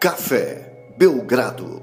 [0.00, 1.82] Café Belgrado.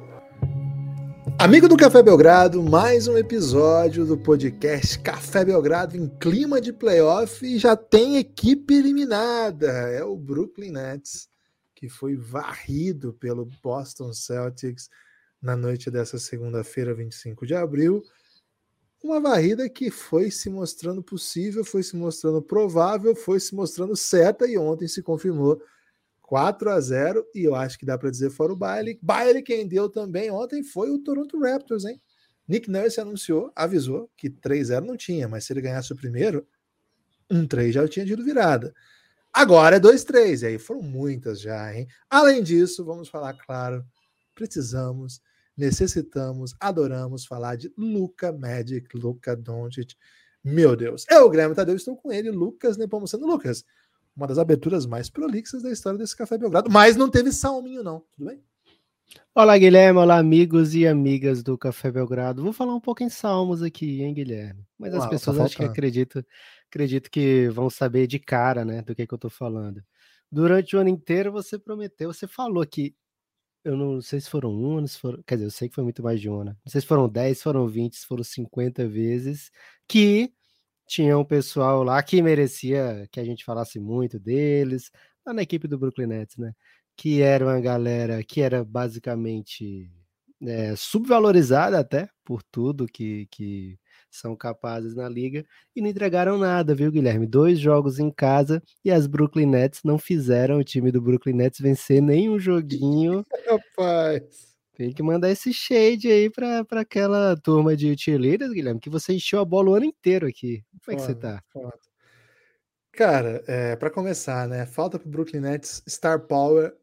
[1.37, 7.45] Amigo do Café Belgrado, mais um episódio do podcast Café Belgrado em clima de playoff
[7.45, 9.67] e já tem equipe eliminada.
[9.67, 11.29] É o Brooklyn Nets,
[11.75, 14.89] que foi varrido pelo Boston Celtics
[15.39, 18.01] na noite dessa segunda-feira, 25 de abril.
[19.03, 24.47] Uma varrida que foi se mostrando possível, foi se mostrando provável, foi se mostrando certa
[24.47, 25.61] e ontem se confirmou
[26.27, 28.99] 4 a 0 e eu acho que dá para dizer fora o baile.
[29.01, 32.01] Baile quem deu também ontem foi o Toronto Raptors, hein?
[32.45, 36.45] Nick Nurse anunciou, avisou que 3-0 não tinha, mas se ele ganhasse o primeiro,
[37.31, 38.73] um 3 já tinha tido virada.
[39.33, 41.87] Agora é 2-3, e aí foram muitas já, hein?
[42.09, 43.85] Além disso, vamos falar claro,
[44.35, 45.21] precisamos,
[45.55, 49.95] necessitamos, adoramos falar de Luca Magic, Luca Doncic.
[50.43, 53.25] Meu Deus, eu, o Grêmio Tadeu, estou com ele, Lucas Nepomuceno.
[53.25, 53.63] Lucas,
[54.17, 58.03] uma das aberturas mais prolixas da história desse Café Belgrado, mas não teve salminho, não.
[58.11, 58.43] Tudo bem?
[59.33, 59.99] Olá, Guilherme.
[59.99, 62.41] Olá, amigos e amigas do Café Belgrado.
[62.41, 64.65] Vou falar um pouco em salmos aqui, hein, Guilherme?
[64.75, 66.23] Mas Uau, as pessoas tá acho que acreditam,
[66.67, 69.83] acredito que vão saber de cara, né, do que, que eu tô falando.
[70.31, 72.95] Durante o ano inteiro você prometeu, você falou que
[73.63, 76.01] eu não sei se foram um, se foram, quer dizer, eu sei que foi muito
[76.01, 76.55] mais de um, né?
[76.65, 79.51] Não sei se foram 10, se foram 20, se foram 50 vezes
[79.87, 80.33] que
[80.87, 84.89] tinha um pessoal lá que merecia que a gente falasse muito deles,
[85.25, 86.53] lá na equipe do Brooklyn Nets, né?
[86.95, 89.91] Que era uma galera que era basicamente
[90.41, 93.77] é, subvalorizada até por tudo que, que
[94.09, 97.27] são capazes na liga e não entregaram nada, viu, Guilherme?
[97.27, 101.59] Dois jogos em casa e as Brooklyn Nets não fizeram o time do Brooklyn Nets
[101.59, 103.25] vencer nenhum joguinho.
[103.47, 104.56] Rapaz.
[104.77, 109.39] Tem que mandar esse shade aí para aquela turma de cheerleaders, Guilherme, que você encheu
[109.39, 110.63] a bola o ano inteiro aqui.
[110.85, 111.41] Como é que você tá?
[111.51, 111.79] Foda.
[112.91, 114.67] Cara, é, para começar, né?
[114.67, 116.77] Falta pro Brooklyn Nets Star Power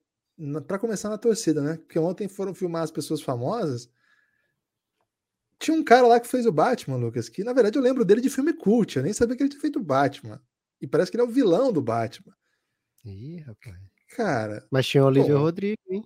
[0.66, 1.76] para começar na torcida, né?
[1.76, 3.88] Porque ontem foram filmar as pessoas famosas.
[5.60, 8.20] Tinha um cara lá que fez o Batman, Lucas, que na verdade eu lembro dele
[8.20, 8.96] de filme cult.
[8.96, 10.42] Eu nem sabia que ele tinha feito o Batman.
[10.80, 12.34] E parece que ele é o vilão do Batman.
[13.04, 13.76] Ih, rapaz.
[14.16, 14.66] Cara.
[14.68, 16.04] Mas tinha o Olivia Rodrigo, hein?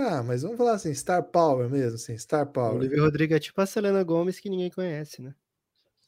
[0.00, 2.76] Tá, mas vamos falar assim, Star Power mesmo, assim, Star Power.
[2.76, 5.34] Olivia Rodrigo é tipo a Selena Gomes que ninguém conhece, né?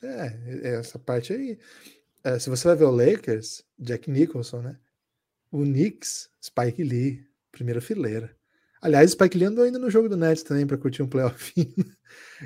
[0.03, 1.59] É, é essa parte aí.
[2.25, 4.79] É, se você vai ver o Lakers, Jack Nicholson, né?
[5.51, 8.35] O Knicks, Spike Lee, primeira fileira.
[8.81, 11.53] Aliás, Spike Lee andou ainda no jogo do Nets também para curtir um playoff.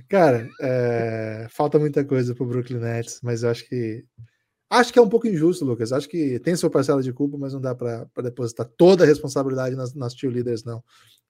[0.09, 4.05] Cara, é, falta muita coisa pro Brooklyn Nets, mas eu acho que
[4.69, 5.93] Acho que é um pouco injusto, Lucas.
[5.93, 9.77] Acho que tem sua parcela de culpa, mas não dá para depositar toda a responsabilidade
[9.77, 10.83] nas, nas cheerleaders, não.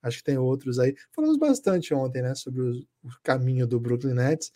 [0.03, 0.95] Acho que tem outros aí.
[1.12, 2.71] Falamos bastante ontem, né, sobre o,
[3.05, 4.53] o, caminho do Brooklyn Nets.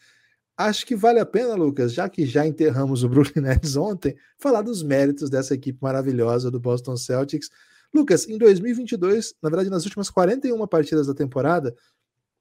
[0.57, 4.63] Acho que vale a pena, Lucas, já que já enterramos o Brooklyn Nets ontem, falar
[4.63, 7.51] dos méritos dessa equipe maravilhosa do Boston Celtics.
[7.93, 11.75] Lucas, em 2022, na verdade, nas últimas 41 partidas da temporada,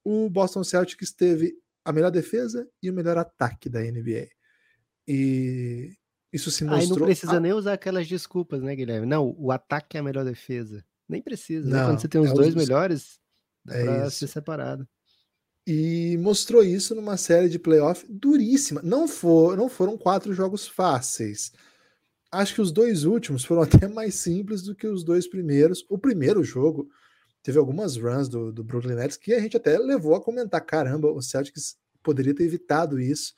[0.03, 4.27] o Boston Celtics teve a melhor defesa e o melhor ataque da NBA.
[5.07, 5.95] E
[6.31, 6.81] isso se mostrou.
[6.81, 7.39] Aí não precisa a...
[7.39, 9.07] nem usar aquelas desculpas, né, Guilherme?
[9.07, 10.85] Não, o ataque é a melhor defesa.
[11.09, 11.67] Nem precisa.
[11.67, 11.71] Né?
[11.71, 11.85] Não, né?
[11.87, 12.55] Quando você tem os é dois os...
[12.55, 13.19] melhores,
[13.65, 14.17] dá é pra isso.
[14.17, 14.87] ser separado.
[15.65, 18.81] E mostrou isso numa série de playoff duríssima.
[18.83, 21.51] Não, for, não foram quatro jogos fáceis.
[22.31, 25.85] Acho que os dois últimos foram até mais simples do que os dois primeiros.
[25.89, 26.87] O primeiro jogo
[27.41, 31.11] teve algumas runs do, do Brooklyn Nets que a gente até levou a comentar: caramba,
[31.11, 33.33] o Celtics poderia ter evitado isso.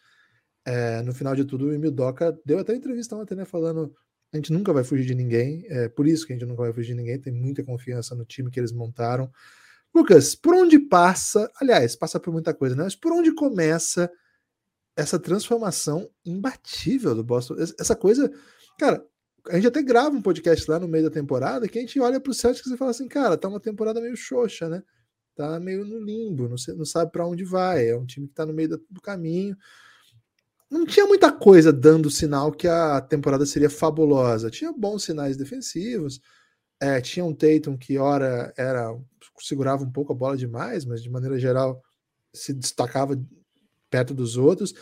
[0.65, 3.45] É, no final de tudo, o Emil Doca deu até entrevista ontem, né?
[3.45, 3.95] Falando
[4.33, 6.71] a gente nunca vai fugir de ninguém, é por isso que a gente nunca vai
[6.71, 9.29] fugir de ninguém, tem muita confiança no time que eles montaram.
[9.93, 12.83] Lucas, por onde passa, aliás, passa por muita coisa, né?
[12.83, 14.09] Mas por onde começa
[14.95, 17.55] essa transformação imbatível do Boston?
[17.77, 18.31] Essa coisa,
[18.79, 19.05] cara,
[19.49, 22.19] a gente até grava um podcast lá no meio da temporada que a gente olha
[22.19, 24.81] para o Celtics e fala assim, cara, tá uma temporada meio xoxa, né?
[25.35, 28.53] Tá meio no limbo, não, sabe para onde vai, é um time que tá no
[28.53, 29.57] meio do caminho
[30.71, 34.49] não tinha muita coisa dando sinal que a temporada seria fabulosa.
[34.49, 36.21] Tinha bons sinais defensivos.
[36.79, 38.97] É, tinha um Tatum que ora era
[39.39, 41.83] segurava um pouco a bola demais, mas de maneira geral
[42.33, 43.21] se destacava
[43.89, 44.73] perto dos outros.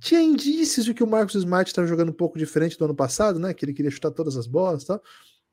[0.00, 3.38] Tinha indícios de que o Marcos Smart estava jogando um pouco diferente do ano passado,
[3.38, 3.52] né?
[3.52, 5.02] Que ele queria chutar todas as bolas, e tal.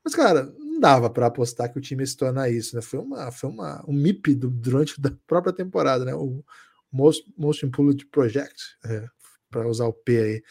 [0.04, 2.82] Mas cara, não dava para apostar que o time ia se tornar isso, né?
[2.82, 6.14] Foi uma, foi uma um MIP do, durante a própria temporada, né?
[6.16, 6.44] O
[6.92, 9.08] Most, Most Improved Project é,
[9.54, 10.44] para usar o P aí.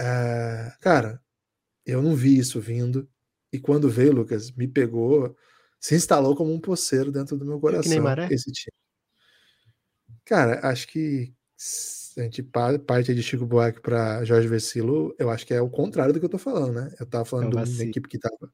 [0.00, 1.20] Uh, cara,
[1.84, 3.08] eu não vi isso vindo.
[3.52, 5.36] E quando veio, Lucas, me pegou,
[5.80, 7.90] se instalou como um poceiro dentro do meu coração.
[8.28, 8.72] Que esse time.
[10.24, 11.34] Cara, acho que
[12.16, 12.42] a gente
[12.86, 16.26] parte de Chico Buarque para Jorge Vecilo, eu acho que é o contrário do que
[16.26, 16.94] eu tô falando, né?
[17.00, 18.52] Eu tava falando é de uma equipe que tava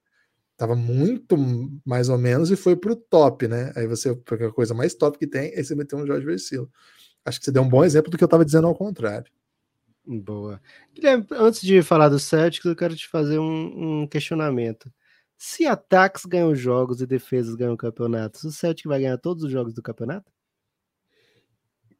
[0.56, 1.36] Tava muito
[1.84, 3.72] mais ou menos e foi pro top, né?
[3.74, 6.70] Aí você, a coisa mais top que tem, aí você meteu um Jorge Versilo.
[7.24, 9.30] Acho que você deu um bom exemplo do que eu tava dizendo ao contrário.
[10.06, 10.60] Boa.
[10.94, 14.92] Guilherme, antes de falar do Celtics, eu quero te fazer um, um questionamento.
[15.36, 19.74] Se ataques ganham jogos e defesas ganham campeonatos, o Celtic vai ganhar todos os jogos
[19.74, 20.30] do campeonato?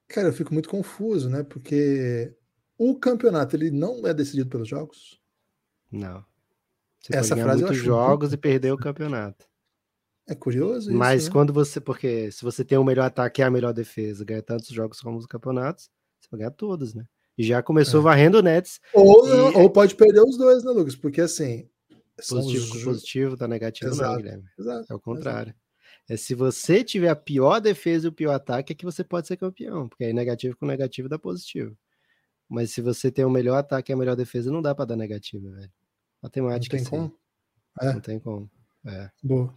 [0.08, 1.42] Cara, eu fico muito confuso, né?
[1.42, 2.34] Porque
[2.78, 5.20] o campeonato ele não é decidido pelos jogos.
[5.90, 6.24] Não.
[7.00, 8.40] Você Essa frase muitos jogos muito...
[8.40, 9.46] e perder o campeonato.
[10.26, 10.98] É curioso isso.
[10.98, 11.32] Mas né?
[11.32, 11.80] quando você.
[11.80, 15.18] Porque se você tem o melhor ataque e a melhor defesa, ganha tantos jogos como
[15.18, 17.06] os campeonatos, você vai ganhar todos, né?
[17.36, 18.04] E já começou é.
[18.04, 18.80] varrendo o Nets.
[18.92, 19.56] Ou, e...
[19.56, 20.94] ou pode perder os dois, né, Lucas?
[20.94, 21.68] Porque assim.
[22.28, 24.44] Positivo com positivo, tá negativo, exato, não, Guilherme.
[24.56, 25.50] Exato, é o contrário.
[25.50, 25.64] Exato.
[26.08, 29.26] É se você tiver a pior defesa e o pior ataque, é que você pode
[29.26, 29.88] ser campeão.
[29.88, 31.76] Porque aí negativo com negativo dá positivo.
[32.48, 34.96] Mas se você tem o melhor ataque e a melhor defesa, não dá para dar
[34.96, 35.72] negativo, velho.
[36.22, 36.76] Matemática.
[36.76, 37.18] Não tem como?
[37.80, 37.92] É.
[37.92, 38.50] Não tem como.
[38.86, 39.10] É.
[39.22, 39.54] Boa.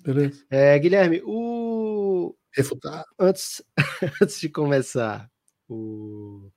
[0.00, 0.44] Beleza.
[0.50, 2.34] É, Guilherme, o.
[2.52, 3.04] Refutar.
[3.18, 3.62] Antes,
[4.20, 5.30] antes de começar
[5.68, 6.50] o...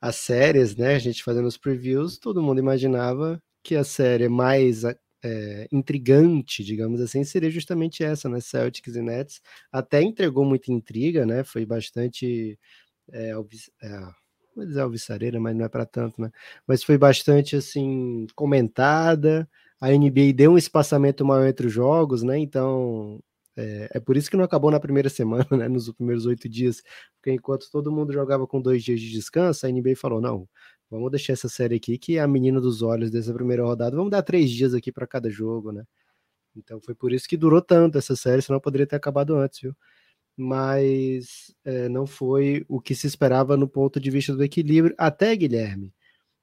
[0.00, 0.94] as séries, né?
[0.94, 4.84] A gente fazendo os previews, todo mundo imaginava que a série mais
[5.24, 8.40] é, intrigante, digamos assim, seria justamente essa, né?
[8.40, 9.40] Celtics e Nets.
[9.72, 11.44] Até entregou muita intriga, né?
[11.44, 12.58] Foi bastante.
[13.12, 13.30] É,
[13.82, 14.00] é,
[14.56, 16.30] vou dizer alvissareira, mas não é para tanto, né?
[16.66, 19.48] Mas foi bastante assim comentada.
[19.80, 22.38] A NBA deu um espaçamento maior entre os jogos, né?
[22.38, 23.20] Então
[23.58, 25.68] é, é, por isso que não acabou na primeira semana, né?
[25.68, 26.82] Nos primeiros oito dias,
[27.16, 30.48] porque enquanto todo mundo jogava com dois dias de descanso, a NBA falou: não,
[30.90, 34.10] vamos deixar essa série aqui que é a menina dos olhos dessa primeira rodada, vamos
[34.10, 35.84] dar três dias aqui para cada jogo, né?
[36.56, 39.74] Então foi por isso que durou tanto essa série, senão poderia ter acabado antes, viu?
[40.38, 44.94] mas é, não foi o que se esperava no ponto de vista do equilíbrio.
[44.96, 45.92] Até, Guilherme,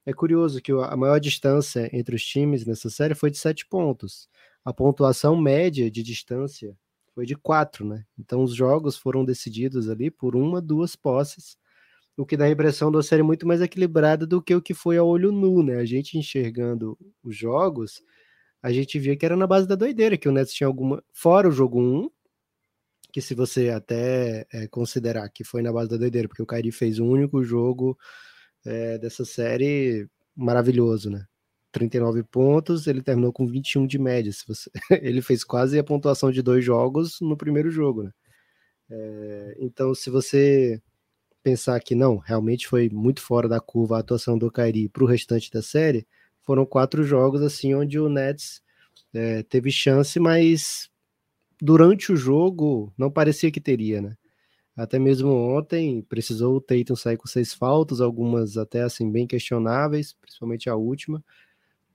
[0.06, 4.30] é curioso que a maior distância entre os times nessa série foi de sete pontos.
[4.66, 6.78] A pontuação média de distância
[7.16, 8.06] foi de quatro, né?
[8.20, 11.58] Então os jogos foram decididos ali por uma, duas posses,
[12.18, 14.98] o que dá a impressão uma série muito mais equilibrada do que o que foi
[14.98, 15.78] a olho nu, né?
[15.78, 18.02] A gente enxergando os jogos,
[18.62, 21.04] a gente via que era na base da doideira, que o Nets tinha alguma.
[21.14, 22.10] Fora o jogo 1,
[23.14, 26.72] que se você até é, considerar que foi na base da doideira, porque o Kairi
[26.72, 27.98] fez o único jogo
[28.66, 31.26] é, dessa série maravilhoso, né?
[31.75, 34.31] 39 pontos, ele terminou com 21 de média.
[34.48, 34.72] Você...
[35.04, 38.12] ele fez quase a pontuação de dois jogos no primeiro jogo, né?
[38.89, 40.81] É, então, se você
[41.44, 45.07] pensar que não, realmente foi muito fora da curva a atuação do Kairi para o
[45.07, 46.07] restante da série,
[46.44, 48.62] foram quatro jogos assim onde o Nets
[49.13, 50.89] é, teve chance, mas
[51.62, 54.16] durante o jogo não parecia que teria, né?
[54.77, 60.13] Até mesmo ontem precisou o Tatum sair com seis faltas, algumas até assim bem questionáveis,
[60.13, 61.24] principalmente a última.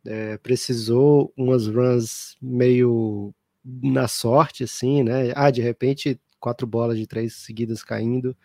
[0.04, 5.32] É, precisou umas runs meio na sorte, assim, né?
[5.36, 8.36] Ah, de repente quatro bolas de três seguidas caindo.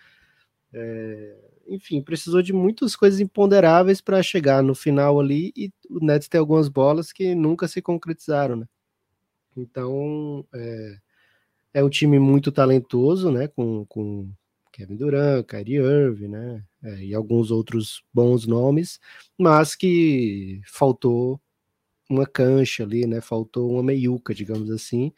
[0.74, 1.36] É,
[1.68, 6.40] enfim, precisou de muitas coisas imponderáveis para chegar no final ali e o Nets tem
[6.40, 8.66] algumas bolas que nunca se concretizaram, né?
[9.58, 10.98] Então, é,
[11.76, 13.48] é um time muito talentoso, né?
[13.50, 14.32] Com, com
[14.72, 16.64] Kevin Durant, Kyrie Irving, né?
[16.84, 19.00] É, e alguns outros bons nomes,
[19.40, 21.40] mas que faltou
[22.10, 23.22] uma cancha ali, né?
[23.22, 25.12] Faltou uma meiuca, digamos assim.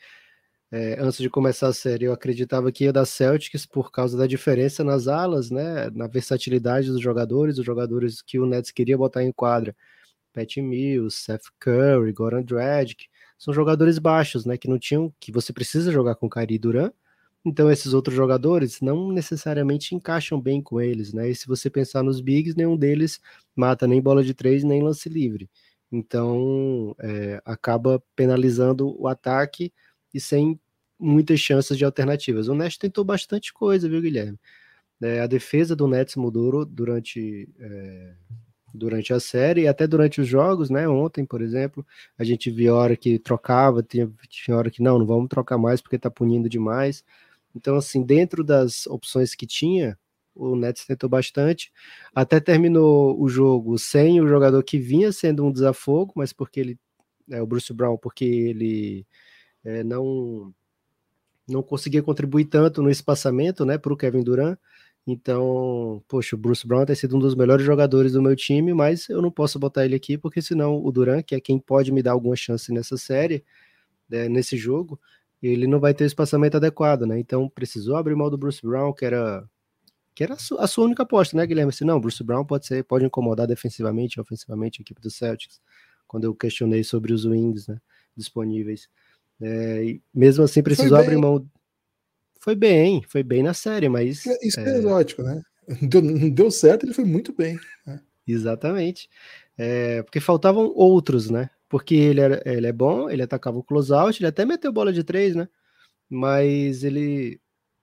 [0.72, 4.28] É, antes de começar a série, eu acreditava que ia dar Celtics por causa da
[4.28, 5.90] diferença nas alas, né?
[5.92, 9.76] Na versatilidade dos jogadores, os jogadores que o Nets queria botar em quadra.
[10.34, 14.58] Pat Mills, Seth Curry, Goran Dragic, são jogadores baixos, né?
[14.58, 16.92] Que não tinham, que você precisa jogar com Kyrie Duran.
[17.46, 21.30] Então esses outros jogadores não necessariamente encaixam bem com eles, né?
[21.30, 23.20] E se você pensar nos bigs, nenhum deles
[23.56, 25.50] mata nem bola de três nem lance livre.
[25.92, 29.74] Então é, acaba penalizando o ataque
[30.14, 30.60] e sem
[31.00, 32.48] muitas chances de alternativas.
[32.48, 34.40] O Nets tentou bastante coisa, viu, Guilherme?
[35.02, 38.14] É, a defesa do Nets mudou durante é,
[38.74, 40.88] durante a série e até durante os jogos, né?
[40.88, 41.86] Ontem, por exemplo,
[42.18, 45.82] a gente viu hora que trocava, tinha, tinha hora que não, não vamos trocar mais
[45.82, 47.04] porque tá punindo demais.
[47.56, 49.98] Então, assim, dentro das opções que tinha,
[50.38, 51.72] o Nets tentou bastante.
[52.14, 56.80] Até terminou o jogo sem o jogador que vinha sendo um desafogo, mas porque ele,
[57.32, 59.06] é, o Bruce Brown, porque ele
[59.64, 60.54] é, não
[61.48, 64.58] não conseguia contribuir tanto no espaçamento, né, para o Kevin Durant.
[65.08, 69.08] Então, poxa, o Bruce Brown tem sido um dos melhores jogadores do meu time, mas
[69.08, 72.04] eu não posso botar ele aqui, porque senão o Duran, que é quem pode me
[72.04, 73.46] dar alguma chance nessa série,
[74.10, 75.00] né, nesse jogo,
[75.42, 77.20] ele não vai ter o espaçamento adequado, né?
[77.20, 79.48] Então precisou abrir mão do Bruce Brown, que era
[80.18, 81.72] que era a sua, a sua única aposta, né, Guilherme?
[81.72, 85.62] Se não, Bruce Brown pode ser, pode incomodar defensivamente, ofensivamente a equipe do Celtics.
[86.08, 87.80] Quando eu questionei sobre os wings, né,
[88.16, 88.90] disponíveis.
[89.40, 91.48] É, mesmo assim, precisou abrir mão.
[92.40, 94.26] Foi bem, foi bem na série, mas.
[94.42, 95.40] Isso é, é exótico, né?
[95.88, 97.60] Deu, não deu certo, ele foi muito bem.
[97.86, 98.02] Né?
[98.28, 99.08] Exatamente.
[99.56, 101.52] É, porque faltavam outros, né?
[101.70, 105.04] Porque ele, era, ele é bom, ele atacava o closeout, ele até meteu bola de
[105.04, 105.48] três, né?
[106.10, 107.40] Mas ele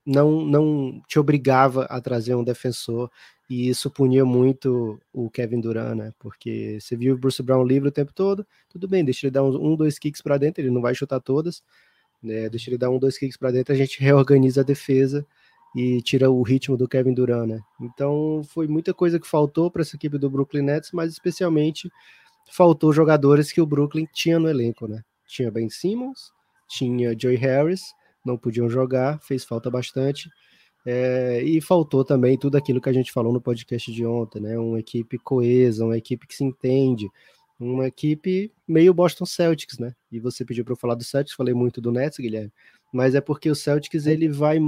[0.06, 3.11] não, não te obrigava a trazer um defensor
[3.49, 6.12] e isso punia muito o Kevin Durant, né?
[6.18, 9.42] Porque você viu o Bruce Brown livre o tempo todo, tudo bem, deixa ele dar
[9.42, 11.62] um, um dois kicks para dentro, ele não vai chutar todas,
[12.23, 12.49] né?
[12.49, 15.26] Deixa ele dar um, dois kicks para dentro, a gente reorganiza a defesa
[15.76, 17.61] e tira o ritmo do Kevin Durant, né?
[17.80, 21.90] Então foi muita coisa que faltou para essa equipe do Brooklyn Nets, mas especialmente
[22.50, 25.02] faltou jogadores que o Brooklyn tinha no elenco, né?
[25.26, 26.32] Tinha Ben Simmons,
[26.68, 27.82] tinha Joey Harris,
[28.24, 30.30] não podiam jogar, fez falta bastante.
[30.86, 34.58] É, e faltou também tudo aquilo que a gente falou no podcast de ontem, né?
[34.58, 37.08] Uma equipe coesa, uma equipe que se entende,
[37.58, 39.94] uma equipe meio Boston Celtics, né?
[40.12, 42.52] E você pediu para eu falar do Celtics, falei muito do Nets, Guilherme,
[42.92, 44.58] mas é porque o Celtics ele vai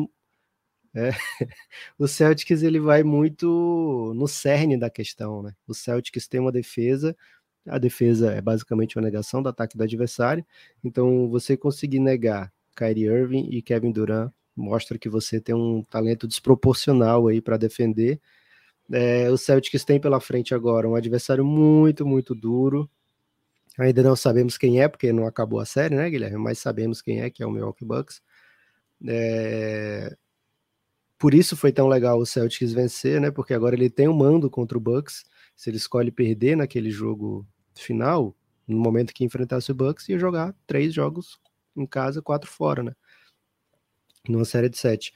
[0.95, 1.11] é,
[1.99, 5.55] o Celtics ele vai muito no cerne da questão, né?
[5.67, 7.15] O Celtics tem uma defesa,
[7.67, 10.45] a defesa é basicamente uma negação do ataque do adversário,
[10.83, 16.27] então você conseguir negar Kyrie Irving e Kevin Durant mostra que você tem um talento
[16.27, 18.21] desproporcional aí para defender.
[18.91, 22.89] É, o Celtics tem pela frente agora um adversário muito, muito duro.
[23.79, 26.39] Ainda não sabemos quem é, porque não acabou a série, né, Guilherme?
[26.39, 28.23] Mas sabemos quem é, que é o Milwaukee Bucks.
[29.07, 30.17] É...
[31.19, 33.31] Por isso foi tão legal o Celtics vencer, né?
[33.31, 35.25] Porque agora ele tem um mando contra o Bucks.
[35.55, 38.35] Se ele escolhe perder naquele jogo final,
[38.67, 41.39] no momento que enfrentasse o Bucks, ia jogar três jogos
[41.77, 42.93] em casa, quatro fora, né?
[44.29, 45.13] Numa série de sete.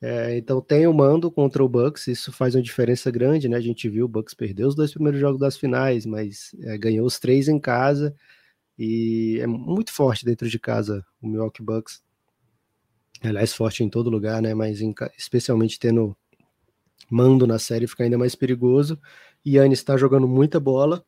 [0.00, 3.56] É, então tem o mando contra o Bucks, isso faz uma diferença grande, né?
[3.56, 7.06] A gente viu o Bucks perder os dois primeiros jogos das finais, mas é, ganhou
[7.06, 8.14] os três em casa
[8.78, 12.02] e é muito forte dentro de casa o Milwaukee Bucks.
[13.22, 14.52] Aliás, forte em todo lugar, né?
[14.54, 16.16] Mas em, especialmente tendo
[17.10, 19.00] mando na série fica ainda mais perigoso.
[19.46, 21.04] Yannis está jogando muita bola.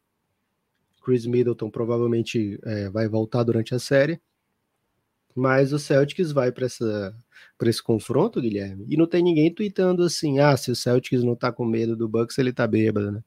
[1.05, 4.21] Chris Middleton provavelmente é, vai voltar durante a série.
[5.37, 10.57] Mas o Celtics vai para esse confronto, Guilherme, e não tem ninguém tweetando assim: ah,
[10.57, 13.23] se o Celtics não tá com medo do Bucks, ele tá bêbado, né?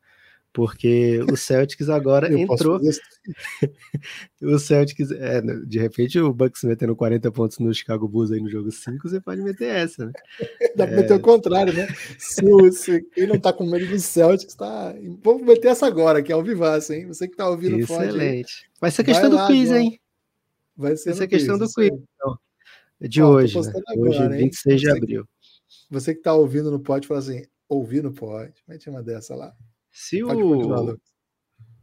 [0.51, 2.81] Porque o Celtics agora entrou.
[4.41, 8.41] o Celtics, é, né, de repente, o Bucks metendo 40 pontos no Chicago Bulls aí
[8.41, 10.11] no jogo 5, você pode meter essa, né?
[10.75, 11.01] Dá pra é...
[11.01, 11.87] meter o contrário, né?
[12.17, 14.95] Se, o, se quem não tá com medo do Celtics, tá.
[15.23, 17.05] Vamos meter essa agora, que é o Vivaço, hein?
[17.05, 18.63] Você que tá ouvindo Excelente.
[18.63, 19.99] Pode, Vai ser questão Vai do quiz, hein?
[20.79, 22.39] Vai ser Essa é questão do quiz, então,
[23.01, 23.73] de Ó, hoje, né?
[23.89, 25.29] agora, hoje, 26 de abril.
[25.91, 29.53] Você que está ouvindo no pode falar assim, ouvir no pode, mete uma dessa lá.
[29.91, 30.97] Se pode o...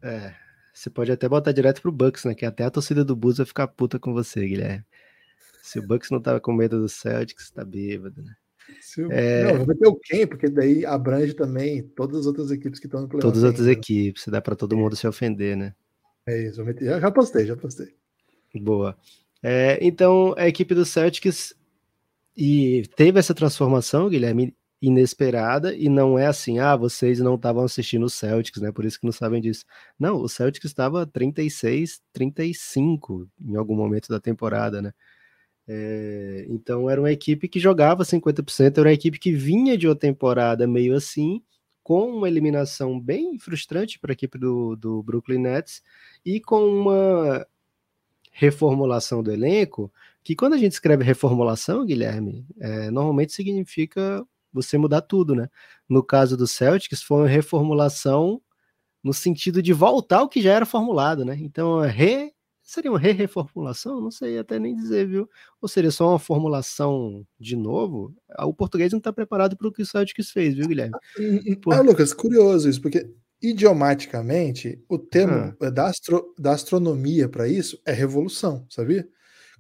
[0.03, 0.35] É,
[0.73, 2.35] você pode até botar direto pro Bucks, né?
[2.35, 4.83] Que até a torcida do Bulls vai ficar puta com você, Guilherme.
[5.63, 8.35] Se o Bucks não tava com medo do Celtics, tá bêbado, né?
[8.97, 9.13] O...
[9.13, 9.53] É...
[9.53, 10.27] Não, vai ter o quem?
[10.27, 13.27] Porque daí abrange também todas as outras equipes que estão no playoff.
[13.27, 15.75] Todas as outras equipes, dá para todo mundo se ofender, né?
[16.27, 17.95] É isso, já, já postei, já postei.
[18.61, 18.97] Boa.
[19.43, 21.55] É, então, a equipe do Celtics
[22.37, 28.05] e teve essa transformação, Guilherme, inesperada, e não é assim, ah, vocês não estavam assistindo
[28.05, 28.71] o Celtics, né?
[28.71, 29.65] Por isso que não sabem disso.
[29.99, 34.93] Não, o Celtics estava 36, 35 em algum momento da temporada, né?
[35.69, 39.97] É, então era uma equipe que jogava 50%, era uma equipe que vinha de uma
[39.97, 41.43] temporada meio assim,
[41.83, 45.83] com uma eliminação bem frustrante para a equipe do, do Brooklyn Nets
[46.25, 47.47] e com uma
[48.39, 49.91] reformulação do elenco,
[50.23, 55.49] que quando a gente escreve reformulação, Guilherme, é, normalmente significa você mudar tudo, né?
[55.89, 58.43] No caso do Celtics, foi uma reformulação
[59.03, 61.35] no sentido de voltar ao que já era formulado, né?
[61.41, 62.31] Então, re...
[62.63, 64.03] seria uma re-reformulação?
[64.03, 65.31] Não sei até nem dizer, viu?
[65.59, 68.15] Ou seria só uma formulação de novo?
[68.41, 70.99] O português não está preparado para o que o Celtics fez, viu, Guilherme?
[71.63, 71.73] Por...
[71.73, 75.71] Ah, Lucas, curioso isso, porque idiomaticamente, o termo ah.
[75.71, 79.09] da, astro, da astronomia para isso é revolução, sabia?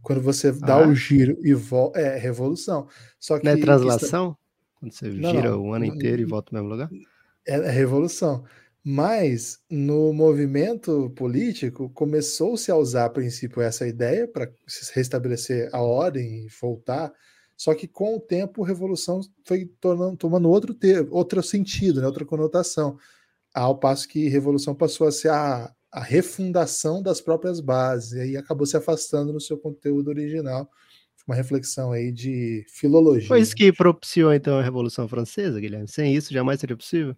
[0.02, 0.88] Quando você dá ah.
[0.88, 2.88] o giro e volta, é revolução.
[3.18, 4.30] Só que não é translação?
[4.30, 4.38] Isso...
[4.78, 6.90] Quando você não, gira não, o ano inteiro e volta no mesmo lugar?
[7.47, 8.45] É, é revolução.
[8.85, 14.49] Mas no movimento político começou-se a usar a princípio essa ideia para
[14.95, 17.12] restabelecer a ordem e voltar.
[17.56, 22.25] Só que com o tempo, revolução foi tornando, tomando outro, ter, outro sentido, né, outra
[22.25, 22.97] conotação
[23.57, 28.37] ao passo que Revolução passou a ser a, a refundação das próprias bases, e aí
[28.37, 30.69] acabou se afastando no seu conteúdo original.
[31.27, 33.27] Uma reflexão aí de filologia.
[33.27, 35.89] Foi isso que propiciou então a Revolução Francesa, Guilherme?
[35.89, 37.17] Sem isso jamais seria possível?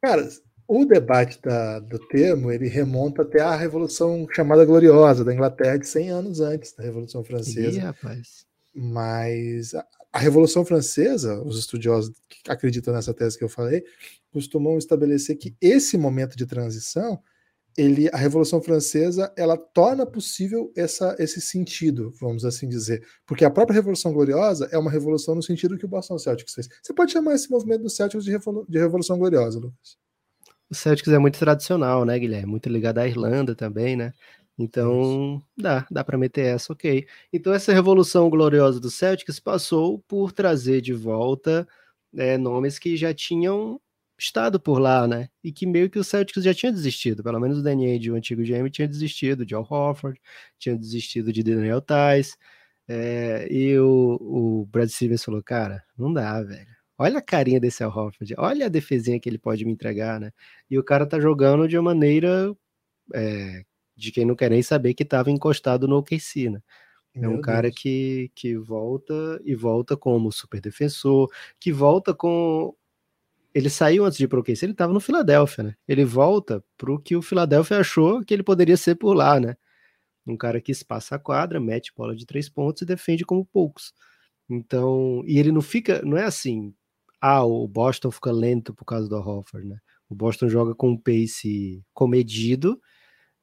[0.00, 0.26] Cara,
[0.66, 5.86] O debate da, do termo ele remonta até a Revolução chamada Gloriosa da Inglaterra de
[5.86, 7.76] 100 anos antes da Revolução Francesa.
[7.76, 8.46] Ih, rapaz.
[8.74, 9.72] Mas
[10.12, 13.84] a, Revolução Francesa, os estudiosos que acreditam nessa tese que eu falei,
[14.30, 17.20] costumam estabelecer que esse momento de transição
[17.76, 23.02] ele, a Revolução Francesa ela torna possível essa, esse sentido, vamos assim dizer.
[23.26, 26.68] Porque a própria Revolução Gloriosa é uma revolução no sentido que o Boston Celtics fez.
[26.82, 29.96] Você pode chamar esse movimento do Celtics de, revolu de Revolução Gloriosa, Lucas?
[30.70, 32.46] O Celtics é muito tradicional, né, Guilherme?
[32.46, 34.12] Muito ligado à Irlanda também, né?
[34.58, 37.06] Então, dá, dá para meter essa, ok.
[37.32, 41.66] Então, essa revolução gloriosa do Celtics passou por trazer de volta
[42.16, 43.80] é, nomes que já tinham
[44.18, 45.28] estado por lá, né?
[45.42, 48.42] E que meio que o Celtics já tinha desistido, pelo menos o Daniel, o antigo
[48.42, 50.20] GM, tinha desistido de Al Horford,
[50.58, 52.36] tinha desistido de Daniel Tais,
[52.88, 56.66] é, e o, o Brad Stevens falou, cara, não dá, velho.
[56.98, 60.30] Olha a carinha desse Al Horford, olha a defesinha que ele pode me entregar, né?
[60.70, 62.54] E o cara tá jogando de uma maneira
[63.14, 63.64] é,
[63.96, 66.60] de quem não quer nem saber que tava encostado no OKC, né?
[67.14, 71.30] É um cara que, que volta e volta como super defensor,
[71.60, 72.74] que volta com
[73.54, 75.74] ele saiu antes de ir para o QC, ele estava no Filadélfia, né?
[75.86, 79.56] Ele volta para o que o Filadélfia achou que ele poderia ser por lá, né?
[80.26, 83.92] Um cara que espaça a quadra, mete bola de três pontos e defende como poucos.
[84.48, 86.74] Então, e ele não fica, não é assim,
[87.20, 89.76] ah, o Boston fica lento por causa do Hofford, né?
[90.08, 92.80] O Boston joga com um pace comedido,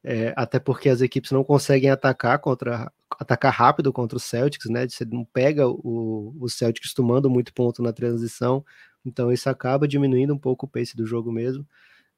[0.04, 4.88] é, até porque as equipes não conseguem atacar contra atacar rápido contra o Celtics, né?
[4.88, 8.64] Você não pega o, o Celtics tomando muito ponto na transição,
[9.06, 11.66] então isso acaba diminuindo um pouco o pace do jogo mesmo.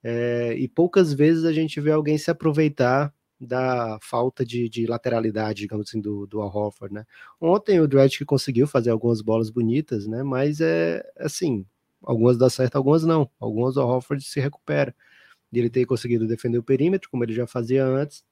[0.04, 5.62] É, e poucas vezes a gente vê alguém se aproveitar da falta de, de lateralidade,
[5.62, 7.06] digamos assim, do, do Al Horford, né?
[7.40, 10.24] Ontem o Dredd conseguiu fazer algumas bolas bonitas, né?
[10.24, 11.66] Mas é assim,
[12.04, 13.30] algumas dá certo, algumas não.
[13.40, 14.96] Algumas o Horford se recupera.
[15.52, 18.24] E ele tem conseguido defender o perímetro, como ele já fazia antes,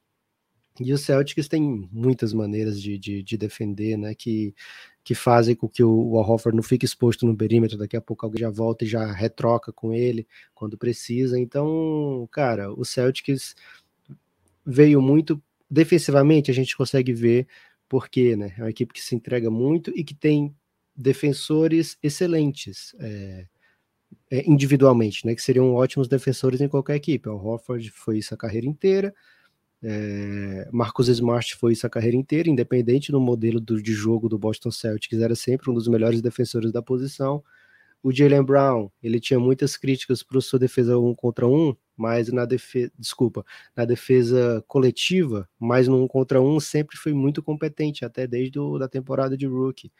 [0.80, 4.16] e o Celtics tem muitas maneiras de, de, de, defender, né?
[4.16, 4.56] Que,
[5.04, 7.78] que fazem com que o, o não fique exposto no perímetro.
[7.78, 11.38] Daqui a pouco alguém já volta e já retroca com ele quando precisa.
[11.38, 13.56] Então, cara, o Celtics
[14.66, 16.50] veio muito defensivamente.
[16.50, 17.46] A gente consegue ver
[17.90, 18.54] porque, né?
[18.58, 20.56] É uma equipe que se entrega muito e que tem
[20.96, 22.96] defensores excelentes.
[23.00, 23.48] É,
[24.46, 27.30] individualmente, né, que seriam ótimos defensores em qualquer equipe.
[27.30, 29.14] O Horford foi isso a carreira inteira,
[29.82, 34.38] é, Marcus Smart foi isso a carreira inteira, independente do modelo do, de jogo do
[34.38, 37.44] Boston Celtics, era sempre um dos melhores defensores da posição.
[38.04, 42.46] O Jalen Brown, ele tinha muitas críticas para sua defesa um contra um, mas na
[42.46, 43.46] defesa, desculpa,
[43.76, 48.80] na defesa coletiva, mas no um contra um sempre foi muito competente, até desde a
[48.80, 49.92] da temporada de rookie.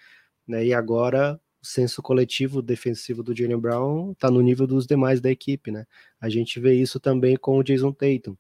[0.48, 0.68] Né?
[0.68, 5.30] E agora o senso coletivo defensivo do Jalen Brown está no nível dos demais da
[5.30, 5.86] equipe, né?
[6.20, 8.36] A gente vê isso também com o Jason Tatum.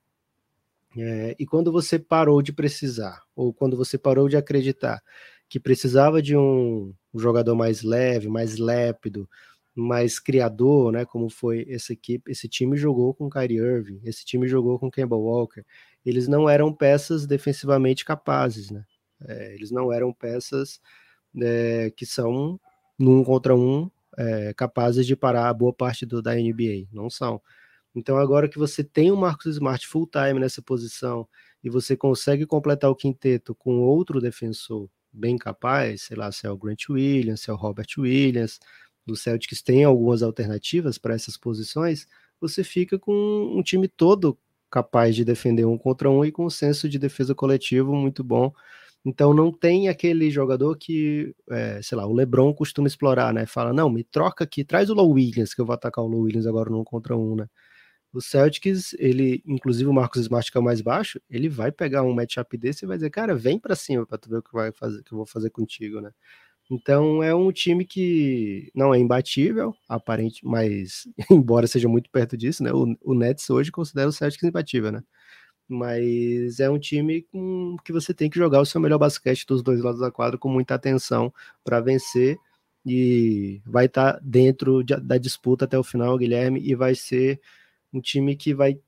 [0.97, 5.01] É, e quando você parou de precisar, ou quando você parou de acreditar
[5.47, 9.27] que precisava de um, jogador mais leve, mais lépido,
[9.75, 11.05] mais criador, né?
[11.05, 15.15] Como foi essa equipe, esse time jogou com Kyrie Irving, esse time jogou com Kemba
[15.15, 15.63] Walker.
[16.05, 18.85] Eles não eram peças defensivamente capazes, né?
[19.27, 20.79] É, eles não eram peças
[21.41, 22.59] é, que são
[22.99, 26.87] num contra um é, capazes de parar a boa parte do, da NBA.
[26.91, 27.41] Não são.
[27.95, 31.27] Então, agora que você tem o Marcos Smart full time nessa posição
[31.63, 36.51] e você consegue completar o quinteto com outro defensor bem capaz, sei lá, se é
[36.51, 38.59] o Grant Williams, se é o Robert Williams,
[39.07, 42.07] o Celtics tem algumas alternativas para essas posições,
[42.39, 43.11] você fica com
[43.57, 44.37] um time todo
[44.69, 48.53] capaz de defender um contra um e com um senso de defesa coletivo muito bom.
[49.05, 53.45] Então não tem aquele jogador que, é, sei lá, o LeBron costuma explorar, né?
[53.45, 56.21] Fala, não, me troca aqui, traz o Low Williams, que eu vou atacar o Low
[56.21, 57.47] Williams agora no um contra um, né?
[58.13, 62.03] O Celtics, ele, inclusive o Marcos Smart, que é o mais baixo, ele vai pegar
[62.03, 64.51] um matchup desse e vai dizer, cara, vem para cima para tu ver o que
[64.53, 66.11] vai fazer, que eu vou fazer contigo, né?
[66.71, 72.63] Então é um time que não é imbatível, aparente, mas embora seja muito perto disso,
[72.63, 72.71] né?
[72.73, 75.03] O, o Nets hoje considera o Celtics imbatível, né?
[75.69, 79.61] Mas é um time com, que você tem que jogar o seu melhor basquete dos
[79.61, 81.31] dois lados da quadra com muita atenção
[81.63, 82.37] para vencer
[82.85, 87.39] e vai estar tá dentro de, da disputa até o final, Guilherme, e vai ser
[87.93, 88.79] um time que vai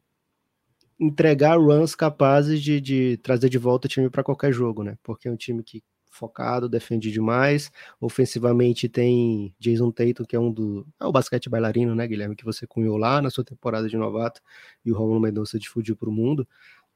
[1.00, 4.98] entregar runs capazes de, de trazer de volta o time para qualquer jogo, né?
[5.04, 7.72] Porque é um time que focado, defende demais.
[8.00, 10.86] Ofensivamente tem Jason Tatum, que é um do.
[11.00, 12.36] É o basquete bailarino, né, Guilherme?
[12.36, 14.42] Que você cunhou lá na sua temporada de novato,
[14.86, 16.48] e o Romulo Mendonça difundiu para o mundo.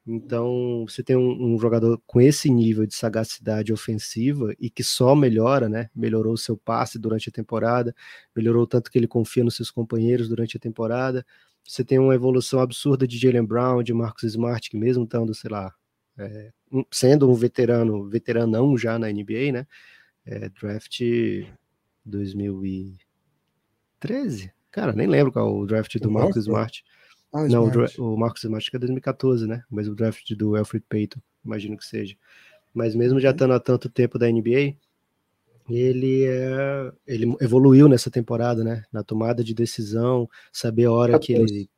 [0.08, 5.16] Então, você tem um, um, jogador com esse nível de sagacidade ofensiva e que só
[5.16, 5.90] melhora, né?
[5.96, 7.96] Melhorou o seu passe durante a temporada,
[8.36, 11.26] melhorou tanto que ele confia nos seus companheiros durante a temporada.
[11.64, 15.50] Você tem uma evolução absurda de Jalen Brown, de Marcus Smart, que mesmo estando, sei
[15.50, 15.74] lá,
[16.18, 16.52] é,
[16.92, 19.68] sendo um veterano, veteranão já na NBA, né?
[20.26, 21.02] É, draft
[22.06, 24.52] 2013?
[24.72, 26.84] Cara, nem lembro qual o draft do Marcus Smart.
[27.32, 29.64] Ah, não, o, o Marcos Smart que é 2014, né?
[29.70, 32.16] Mas o draft do Alfred Payton, imagino que seja.
[32.74, 33.36] Mas mesmo já uhum.
[33.36, 34.76] estando há tanto tempo da NBA,
[35.70, 38.84] ele é, ele evoluiu nessa temporada, né?
[38.92, 41.70] Na tomada de decisão, saber a hora que ele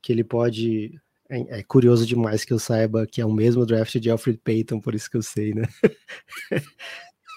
[0.00, 1.00] que ele pode
[1.32, 4.80] é, é, curioso demais que eu saiba que é o mesmo draft de Alfred Payton,
[4.80, 5.62] por isso que eu sei, né?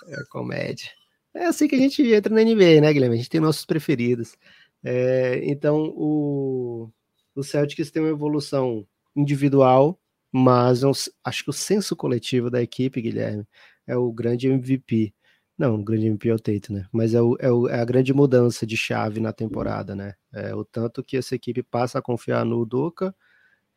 [0.09, 0.89] é comédia.
[1.33, 3.15] É assim que a gente entra na NBA, né, Guilherme?
[3.15, 4.35] A gente tem nossos preferidos.
[4.83, 6.91] É, então, o,
[7.35, 9.99] o Celtics tem uma evolução individual,
[10.31, 10.91] mas eu
[11.23, 13.45] acho que o senso coletivo da equipe, Guilherme,
[13.87, 15.13] é o grande MVP.
[15.57, 16.87] Não, o grande MVP é o Tatum, né?
[16.91, 20.15] Mas é, o, é, o, é, a grande mudança de chave na temporada, né?
[20.33, 23.15] É, o tanto que essa equipe passa a confiar no Doca,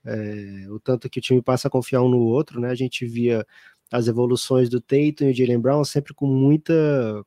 [0.04, 2.70] é, o tanto que o time passa a confiar um no outro, né?
[2.70, 3.46] A gente via
[3.90, 7.24] as evoluções do Tatum e o Jalen Brown sempre com muita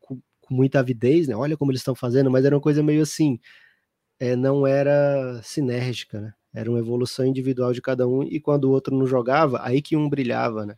[0.00, 1.36] com, muita avidez, né?
[1.36, 3.40] Olha como eles estão fazendo, mas era uma coisa meio assim,
[4.20, 6.34] é, não era sinérgica, né?
[6.54, 9.96] Era uma evolução individual de cada um, e quando o outro não jogava, aí que
[9.96, 10.76] um brilhava, né?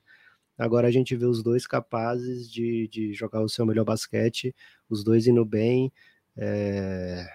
[0.58, 4.54] Agora a gente vê os dois capazes de, de jogar o seu melhor basquete,
[4.90, 5.90] os dois indo bem,
[6.36, 7.26] é...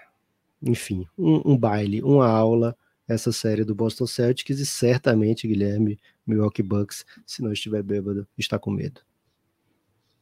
[0.62, 2.76] enfim, um, um, baile, uma aula,
[3.08, 8.58] essa série do Boston Celtics, e certamente, Guilherme, Milwaukee Bucks, se não estiver bêbado, está
[8.58, 9.00] com medo.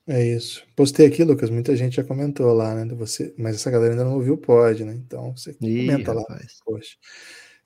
[0.06, 0.62] É isso.
[0.76, 2.94] Postei aqui, Lucas, muita gente já comentou lá, né?
[2.94, 4.94] Você, mas essa galera ainda não ouviu o pod, né?
[4.94, 6.24] Então você Ih, comenta lá.
[6.64, 6.96] Poxa.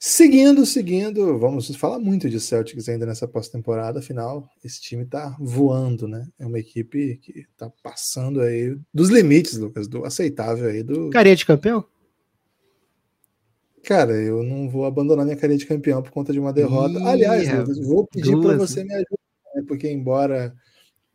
[0.00, 6.06] Seguindo, seguindo, vamos falar muito de Celtics ainda nessa pós-temporada, afinal, esse time tá voando,
[6.06, 6.28] né?
[6.38, 11.10] É uma equipe que tá passando aí dos limites, Lucas, do aceitável aí do.
[11.10, 11.84] Carinha de campeão?
[13.88, 16.98] Cara, eu não vou abandonar minha carinha de campeão por conta de uma derrota.
[16.98, 19.16] Ih, Aliás, Lucas, vou pedir para você me ajudar,
[19.54, 19.64] né?
[19.66, 20.54] porque embora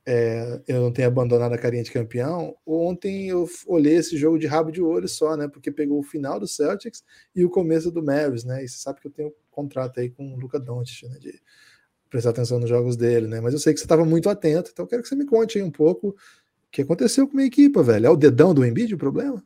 [0.04, 2.56] é, eu não tenho abandonado a carinha de campeão.
[2.66, 5.48] Ontem eu olhei esse jogo de rabo de olho só, né?
[5.48, 7.04] Porque pegou o final do Celtics
[7.36, 8.64] e o começo do Mavis, né?
[8.64, 11.20] E você sabe que eu tenho contrato aí com o Luca Doncic, né?
[11.20, 11.40] De
[12.10, 13.40] prestar atenção nos jogos dele, né?
[13.40, 15.60] Mas eu sei que você estava muito atento, então eu quero que você me conte
[15.60, 16.16] aí um pouco o
[16.72, 18.08] que aconteceu com a minha equipe, velho.
[18.08, 19.44] É o dedão do Embiid o problema?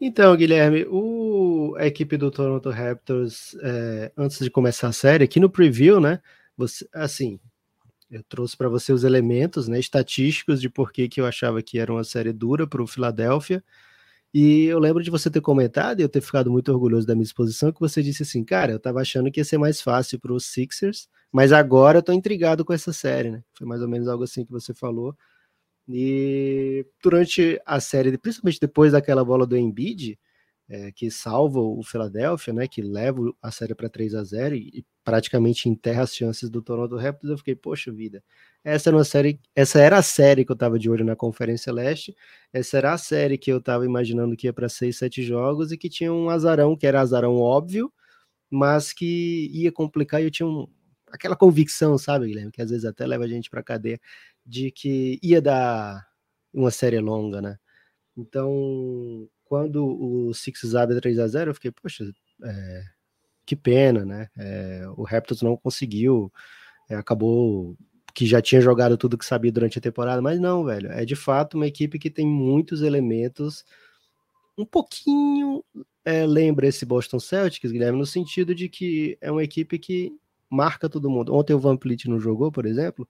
[0.00, 5.38] Então, Guilherme, o, a equipe do Toronto Raptors, é, antes de começar a série, aqui
[5.38, 6.20] no preview, né?
[6.56, 7.38] Você, assim,
[8.10, 11.78] eu trouxe para você os elementos né, estatísticos de por que, que eu achava que
[11.78, 13.62] era uma série dura para o Philadelphia.
[14.34, 17.24] E eu lembro de você ter comentado e eu ter ficado muito orgulhoso da minha
[17.24, 20.32] exposição, que você disse assim, cara, eu estava achando que ia ser mais fácil para
[20.32, 23.42] os Sixers, mas agora eu tô intrigado com essa série, né?
[23.54, 25.16] Foi mais ou menos algo assim que você falou.
[25.92, 30.18] E durante a série, principalmente depois daquela bola do Embiid,
[30.68, 34.84] é, que salva o Philadelphia, né, que leva a série para 3 a 0 e,
[35.02, 38.22] praticamente enterra as chances do Toronto Raptors, eu fiquei, poxa vida,
[38.62, 41.72] essa era uma série, essa era a série que eu estava de olho na Conferência
[41.72, 42.14] Leste,
[42.52, 45.78] essa era a série que eu estava imaginando que ia para 6, 7 jogos e
[45.78, 47.92] que tinha um azarão, que era azarão óbvio,
[48.50, 50.68] mas que ia complicar e eu tinha um,
[51.12, 54.00] aquela convicção, sabe, Guilherme, que às vezes até leva a gente para cadeia,
[54.44, 56.06] de que ia dar
[56.52, 57.58] uma série longa, né?
[58.16, 62.04] Então, quando o Sixers abre 3 a 0 eu fiquei, poxa,
[62.44, 62.84] é,
[63.46, 64.28] que pena, né?
[64.38, 66.32] É, o Raptors não conseguiu,
[66.88, 67.76] é, acabou
[68.14, 70.90] que já tinha jogado tudo que sabia durante a temporada, mas não, velho.
[70.92, 73.64] É de fato uma equipe que tem muitos elementos.
[74.58, 75.64] Um pouquinho
[76.04, 80.12] é, lembra esse Boston Celtics, Guilherme, no sentido de que é uma equipe que
[80.48, 81.34] marca todo mundo.
[81.34, 83.08] Ontem o Van Vliet não jogou, por exemplo,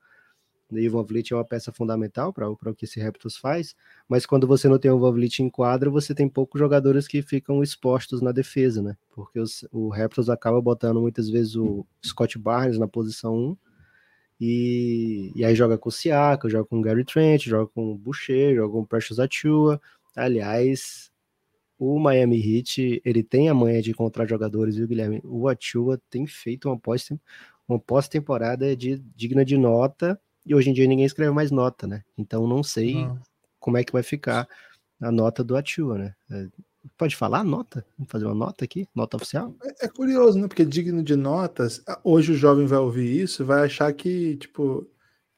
[0.70, 3.74] o Ivan Vliet é uma peça fundamental para o que esse Raptors faz,
[4.09, 7.22] mas quando você não tem o Ivan Vliet em quadra, você tem poucos jogadores que
[7.22, 8.96] ficam expostos na defesa, né?
[9.14, 13.56] Porque os, o Raptors acaba botando muitas vezes o Scott Barnes na posição 1,
[14.40, 17.98] e, e aí joga com o Siaka, joga com o Gary Trent, joga com o
[17.98, 19.78] Boucher, joga com o Precious Achua.
[20.16, 21.12] Aliás,
[21.78, 25.20] o Miami Heat, ele tem a manha de encontrar jogadores, viu, Guilherme?
[25.24, 30.87] O Achua tem feito uma pós-temporada pós de, digna de nota, e hoje em dia
[30.87, 32.03] ninguém escreve mais nota, né?
[32.16, 33.18] Então não sei não.
[33.59, 34.48] como é que vai ficar
[35.00, 36.14] a nota do Atua, né?
[36.31, 36.48] É,
[36.96, 37.85] pode falar nota?
[37.98, 38.87] Vamos fazer uma nota aqui?
[38.94, 39.55] Nota oficial?
[39.62, 40.48] É, é, curioso, né?
[40.48, 44.87] Porque digno de notas, hoje o jovem vai ouvir isso vai achar que, tipo,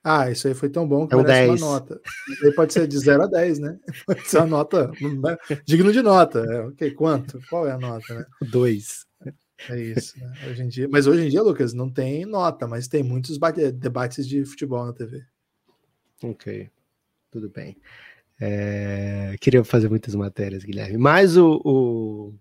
[0.04, 1.62] ah, isso aí foi tão bom que é um merece 10.
[1.62, 2.00] uma nota.
[2.28, 3.78] Isso aí pode ser de 0 a 10, né?
[4.06, 4.90] Pode ser uma nota
[5.64, 6.40] digno de nota.
[6.40, 7.40] É, ok, quanto?
[7.48, 8.26] Qual é a nota, né?
[8.50, 9.06] 2.
[9.68, 10.18] É isso.
[10.18, 10.32] Né?
[10.48, 13.38] Hoje em dia, mas hoje em dia, Lucas, não tem nota, mas tem muitos
[13.74, 15.24] debates de futebol na TV.
[16.22, 16.70] Ok,
[17.30, 17.76] tudo bem.
[18.40, 20.98] É, queria fazer muitas matérias, Guilherme.
[20.98, 22.34] Mas o, o,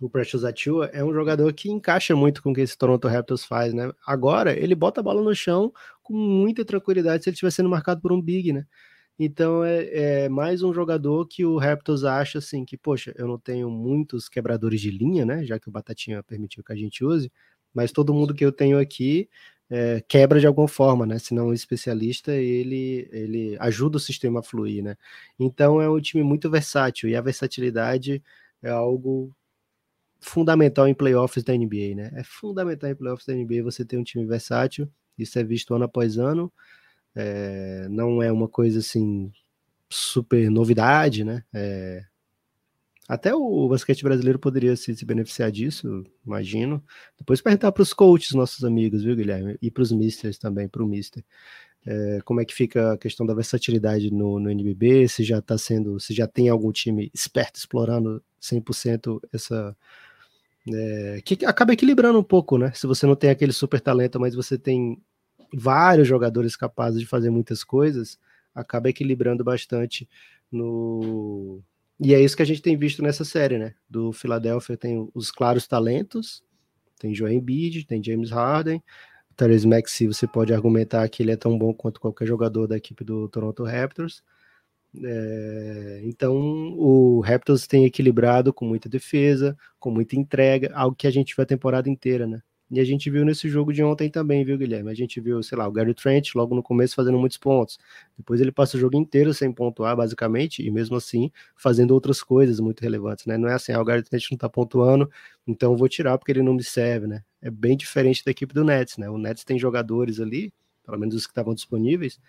[0.00, 3.44] o Precious Atua é um jogador que encaixa muito com o que esse Toronto Raptors
[3.44, 3.92] faz, né?
[4.06, 8.00] Agora, ele bota a bola no chão com muita tranquilidade se ele estiver sendo marcado
[8.00, 8.66] por um big, né?
[9.18, 13.38] Então é, é, mais um jogador que o Raptors acha assim que, poxa, eu não
[13.38, 15.44] tenho muitos quebradores de linha, né?
[15.44, 17.30] Já que o Batatinha permitiu que a gente use,
[17.74, 19.28] mas todo mundo que eu tenho aqui
[19.70, 21.18] é, quebra de alguma forma, né?
[21.18, 24.96] Se não um especialista, ele, ele ajuda o sistema a fluir, né?
[25.38, 28.22] Então é um time muito versátil e a versatilidade
[28.62, 29.32] é algo
[30.20, 32.10] fundamental em playoffs da NBA, né?
[32.14, 35.84] É fundamental em playoffs da NBA você ter um time versátil, isso é visto ano
[35.84, 36.52] após ano.
[37.14, 39.32] É, não é uma coisa assim
[39.90, 41.42] super novidade, né?
[41.52, 42.04] É,
[43.08, 46.84] até o basquete brasileiro poderia se, se beneficiar disso, imagino.
[47.16, 49.56] Depois perguntar para os coaches, nossos amigos, viu, Guilherme?
[49.62, 51.24] E para os misters também, para o mister.
[51.86, 55.08] É, como é que fica a questão da versatilidade no, no NBB?
[55.08, 59.74] Se já está sendo, se já tem algum time esperto explorando 100% essa.
[60.70, 62.72] É, que acaba equilibrando um pouco, né?
[62.74, 65.00] Se você não tem aquele super talento, mas você tem
[65.52, 68.18] vários jogadores capazes de fazer muitas coisas,
[68.54, 70.08] acaba equilibrando bastante
[70.50, 71.60] no.
[72.00, 73.74] E é isso que a gente tem visto nessa série, né?
[73.88, 76.42] Do Philadelphia tem os claros talentos,
[76.98, 78.82] tem Joel Embiid, tem James Harden,
[79.38, 83.04] Therese Maxey você pode argumentar que ele é tão bom quanto qualquer jogador da equipe
[83.04, 84.22] do Toronto Raptors.
[85.04, 86.34] É, então
[86.76, 91.42] o Raptors tem equilibrado com muita defesa, com muita entrega, algo que a gente viu
[91.44, 92.42] a temporada inteira, né?
[92.70, 94.90] E a gente viu nesse jogo de ontem também, viu, Guilherme?
[94.90, 97.78] A gente viu, sei lá, o Gary Trent logo no começo fazendo muitos pontos.
[98.16, 102.60] Depois ele passa o jogo inteiro sem pontuar, basicamente, e mesmo assim fazendo outras coisas
[102.60, 103.38] muito relevantes, né?
[103.38, 105.10] Não é assim, ah, o Gary Trent não tá pontuando,
[105.46, 107.22] então vou tirar porque ele não me serve, né?
[107.40, 109.08] É bem diferente da equipe do Nets, né?
[109.08, 110.52] O Nets tem jogadores ali,
[110.84, 112.20] pelo menos os que estavam disponíveis,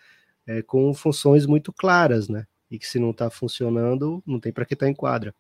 [0.48, 2.46] é, com funções muito claras, né?
[2.72, 5.34] E que se não tá funcionando, não tem para que tá em quadra.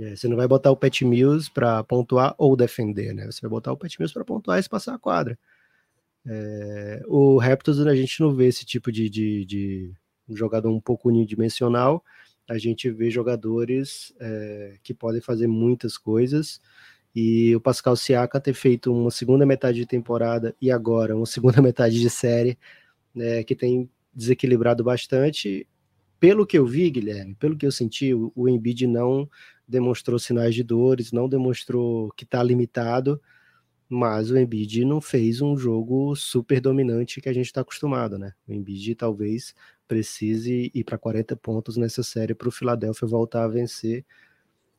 [0.00, 3.26] É, você não vai botar o Pat Mills para pontuar ou defender, né?
[3.26, 5.38] Você vai botar o Pat Mills para pontuar e passar a quadra.
[6.26, 9.92] É, o Raptors a gente não vê esse tipo de, de, de
[10.30, 12.02] jogador um pouco unidimensional.
[12.48, 16.60] A gente vê jogadores é, que podem fazer muitas coisas.
[17.14, 21.62] E o Pascal Siaka ter feito uma segunda metade de temporada e agora uma segunda
[21.62, 22.58] metade de série
[23.14, 25.66] né, que tem desequilibrado bastante.
[26.18, 29.28] Pelo que eu vi, Guilherme, pelo que eu senti, o, o Embiid não
[29.66, 33.20] demonstrou sinais de dores, não demonstrou que está limitado,
[33.88, 38.32] mas o Embiid não fez um jogo super dominante que a gente está acostumado, né?
[38.48, 39.54] O Embiid talvez
[39.86, 44.04] precise ir para 40 pontos nessa série para o Philadelphia voltar a vencer,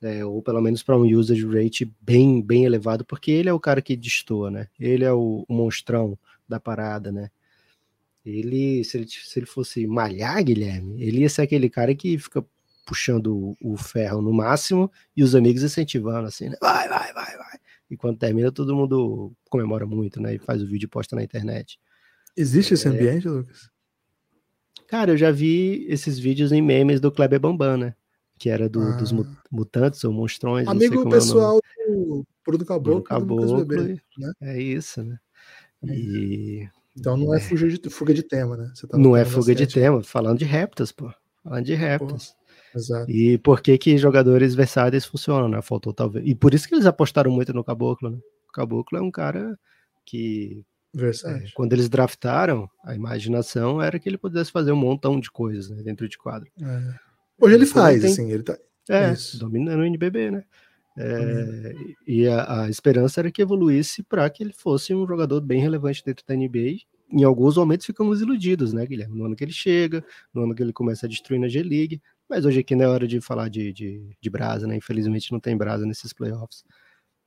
[0.01, 3.59] é, ou pelo menos para um usage rate bem, bem elevado, porque ele é o
[3.59, 4.67] cara que destoa, né?
[4.79, 6.17] Ele é o, o monstrão
[6.47, 7.29] da parada, né?
[8.25, 12.45] Ele se, ele, se ele fosse malhar, Guilherme, ele ia ser aquele cara que fica
[12.85, 16.57] puxando o ferro no máximo e os amigos incentivando assim, né?
[16.61, 17.59] Vai, vai, vai, vai.
[17.89, 20.35] E quando termina, todo mundo comemora muito, né?
[20.35, 21.79] E faz o vídeo e posta na internet.
[22.37, 22.75] Existe é...
[22.75, 23.69] esse ambiente, Lucas?
[24.87, 27.95] Cara, eu já vi esses vídeos em memes do Kleber Bambam, né?
[28.37, 28.91] Que era do, ah.
[28.91, 29.11] dos
[29.51, 30.67] mutantes ou monstrões.
[30.67, 34.31] Amigo pessoal é do Bruno Caboclo, Caboclo Bebê, né?
[34.41, 35.17] É isso, né?
[35.83, 36.69] É e...
[36.97, 38.71] Então não é, é fuga, de, fuga de tema, né?
[38.89, 41.11] Tá não é fuga de tema, falando de Raptors, pô.
[41.43, 42.29] Falando de Raptors.
[42.29, 42.44] Pô.
[42.75, 43.09] Exato.
[43.09, 45.61] E por que que jogadores versáteis funcionam, né?
[45.61, 46.27] Faltou talvez.
[46.27, 48.17] E por isso que eles apostaram muito no Caboclo, né?
[48.49, 49.57] O Caboclo é um cara
[50.05, 50.63] que
[50.97, 55.69] é, quando eles draftaram, a imaginação era que ele pudesse fazer um montão de coisas
[55.69, 56.49] né, dentro de quadro.
[56.61, 56.93] É.
[57.39, 58.11] Hoje ele faz, tem...
[58.11, 58.57] assim, ele tá.
[58.87, 59.39] É, Isso.
[59.39, 60.43] dominando o NBB, né?
[60.97, 61.73] É,
[62.07, 66.03] e a, a, esperança era que evoluísse para que ele fosse um jogador bem relevante
[66.05, 66.77] dentro da NBA.
[67.11, 69.17] Em alguns momentos ficamos iludidos, né, Guilherme?
[69.17, 72.45] No ano que ele chega, no ano que ele começa a destruir na G-League, mas
[72.45, 74.75] hoje aqui não é hora de falar de, de, de brasa, né?
[74.75, 76.63] Infelizmente não tem brasa nesses playoffs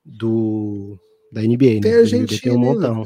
[0.04, 0.98] do,
[1.32, 1.80] da NBA, né?
[1.80, 3.02] Tem a Argentina, tem um montão.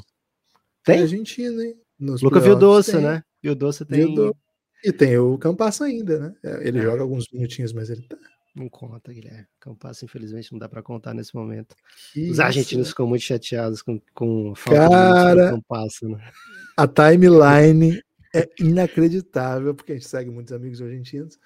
[0.84, 0.94] Tem?
[0.94, 1.76] tem Argentina, hein?
[1.98, 3.22] Nos Luca Vildoça, né?
[3.42, 4.06] Vildoça tem...
[4.06, 4.36] Vildo...
[4.84, 6.34] E tem o Campasso ainda, né?
[6.42, 6.82] É, ele é.
[6.82, 8.16] joga alguns minutinhos, mas ele tá...
[8.54, 9.46] Não conta, Guilherme.
[9.60, 11.74] Campasso, infelizmente, não dá para contar nesse momento.
[12.12, 16.30] Que Os argentinos ficam muito chateados com, com falta Cara, de Campasso, né?
[16.76, 18.02] A timeline
[18.34, 21.38] é inacreditável, porque a gente segue muitos amigos argentinos.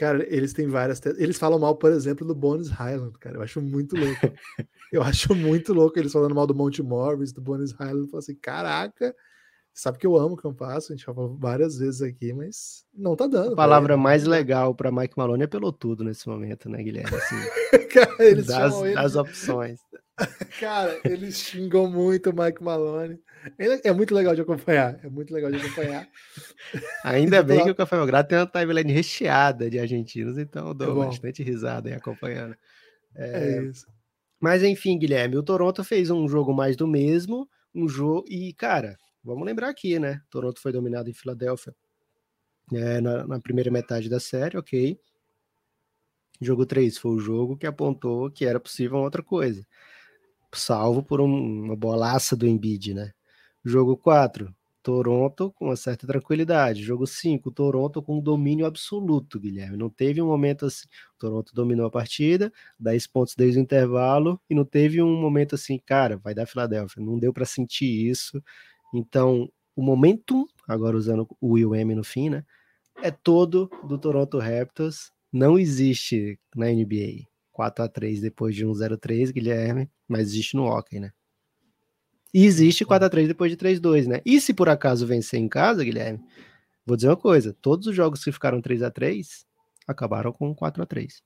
[0.00, 0.98] Cara, eles têm várias.
[1.18, 3.36] Eles falam mal, por exemplo, do Bones Highland, cara.
[3.36, 4.32] Eu acho muito louco.
[4.90, 8.04] eu acho muito louco eles falando mal do Monte Morris, do Bones Highland.
[8.04, 9.14] Eu falo assim, caraca,
[9.72, 13.26] sabe que eu amo o Campasso, a gente falou várias vezes aqui, mas não tá
[13.26, 13.52] dando.
[13.52, 17.16] A palavra mais legal para Mike Maloney é pelotudo nesse momento, né, Guilherme?
[17.16, 17.36] Assim,
[17.92, 19.80] cara, eles das, das opções.
[20.60, 23.18] Cara, eles xingam muito o Mike Malone.
[23.58, 25.00] É, é muito legal de acompanhar.
[25.02, 26.06] É muito legal de acompanhar.
[27.04, 31.02] Ainda bem que o Café Belgrado tem uma timeline recheada de argentinos, então eu dou
[31.02, 32.54] é bastante risada em acompanhando.
[33.14, 33.86] É, é, isso.
[34.38, 38.96] Mas enfim, Guilherme, o Toronto fez um jogo mais do mesmo, um jogo e cara,
[39.22, 40.22] vamos lembrar aqui, né?
[40.30, 41.74] Toronto foi dominado em Filadélfia
[42.72, 44.98] é, na, na primeira metade da série, ok.
[46.40, 49.66] Jogo 3 foi o jogo que apontou que era possível outra coisa.
[50.54, 53.12] Salvo por um, uma bolaça do Embiid, né?
[53.64, 56.82] Jogo 4, Toronto com uma certa tranquilidade.
[56.82, 59.76] Jogo 5, Toronto com domínio absoluto, Guilherme.
[59.76, 60.88] Não teve um momento assim.
[61.18, 65.78] Toronto dominou a partida, 10 pontos desde o intervalo, e não teve um momento assim,
[65.78, 67.02] cara, vai dar Filadélfia.
[67.02, 68.42] Não deu para sentir isso.
[68.92, 72.44] Então, o momentum, agora usando o Will M no fim, né?
[73.02, 78.72] É todo do Toronto Raptors não existe na NBA 4 a 3 depois de um
[78.72, 81.10] 0-3, Guilherme, mas existe no hockey, né?
[82.32, 84.20] E existe 4 a 3 depois de 3-2, né?
[84.24, 86.20] E se por acaso vencer em casa, Guilherme,
[86.86, 89.44] vou dizer uma coisa: todos os jogos que ficaram 3 a 3
[89.86, 91.22] acabaram com 4 a 3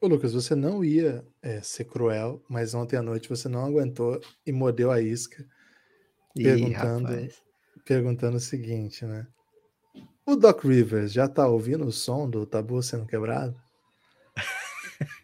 [0.00, 4.20] Ô, Lucas, você não ia é, ser cruel, mas ontem à noite você não aguentou
[4.44, 5.46] e mordeu a isca
[6.34, 7.32] perguntando, Ih,
[7.84, 9.26] perguntando o seguinte, né?
[10.26, 13.54] O Doc Rivers já tá ouvindo o som do tabu sendo quebrado?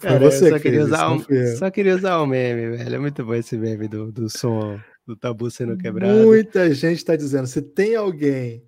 [0.00, 1.24] Cara, você só, queria usar um,
[1.56, 2.94] só queria usar um meme, velho.
[2.94, 6.24] É muito bom esse meme do, do som do tabu sendo quebrado.
[6.24, 8.62] Muita gente tá dizendo: se tem alguém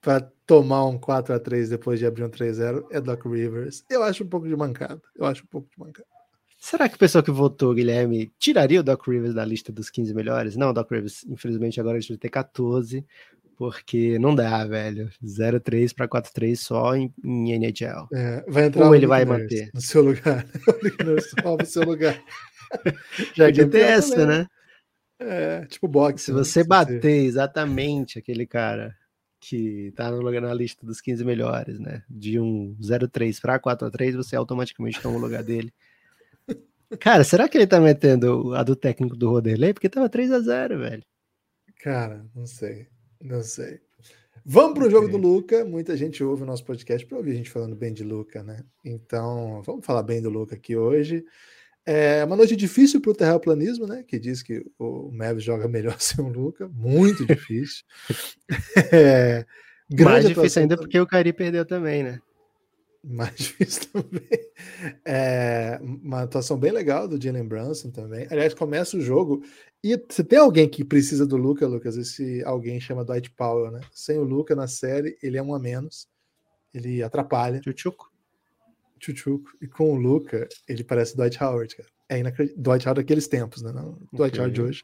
[0.00, 3.84] para tomar um 4 a 3 depois de abrir um 3-0, é Doc Rivers.
[3.88, 5.00] Eu acho um pouco de mancada.
[5.16, 6.13] Eu acho um pouco de mancada.
[6.64, 10.14] Será que o pessoal que votou, Guilherme, tiraria o Doc Rivers da lista dos 15
[10.14, 10.56] melhores?
[10.56, 13.04] Não, Doc Rivers, infelizmente, agora a gente vai ter 14
[13.54, 15.10] porque não dá, velho.
[15.22, 18.08] 0-3 para 4-3 só em, em NHL.
[18.14, 19.68] É, vai entrar Ou ele vai manter.
[19.74, 20.46] No seu lugar.
[21.60, 22.18] no seu lugar.
[23.36, 24.46] Já Podia ter essa, né?
[25.20, 26.24] É, tipo boxe.
[26.24, 26.38] Se né?
[26.38, 28.96] você bater exatamente aquele cara
[29.38, 32.02] que tá no lugar na lista dos 15 melhores, né?
[32.08, 35.70] De um 0-3 para 4-3, você automaticamente toma o lugar dele.
[37.00, 39.72] Cara, será que ele tá metendo a do técnico do Roderley?
[39.72, 41.02] Porque tava 3 a 0 velho.
[41.80, 42.86] Cara, não sei.
[43.20, 43.80] Não sei.
[44.44, 45.64] Vamos para o jogo do Luca.
[45.64, 48.62] Muita gente ouve o nosso podcast para ouvir a gente falando bem de Luca, né?
[48.84, 51.24] Então, vamos falar bem do Luca aqui hoje.
[51.86, 54.02] É uma noite difícil para o terraplanismo, né?
[54.06, 56.68] Que diz que o Mavis joga melhor sem o Luca.
[56.68, 57.84] Muito difícil.
[58.92, 59.46] é,
[60.02, 62.20] Mais difícil ainda porque o Cari perdeu também, né?
[63.04, 64.28] Mais difícil também.
[65.04, 68.26] É, uma atuação bem legal do Jalen Brunson também.
[68.30, 69.42] Aliás, começa o jogo
[69.82, 73.82] e se tem alguém que precisa do Luca, Lucas, esse alguém chama Dwight Powell, né?
[73.92, 76.08] Sem o Luca na série, ele é um a menos.
[76.72, 77.60] Ele atrapalha.
[77.62, 78.10] Chuchuco.
[78.98, 79.50] Chuchuco.
[79.60, 81.88] E com o Luca, ele parece Dwight Howard, cara.
[82.08, 82.62] É inacreditável.
[82.62, 83.72] Dwight Howard daqueles tempos, né?
[83.72, 84.40] Não, Dwight okay.
[84.40, 84.82] Howard de hoje.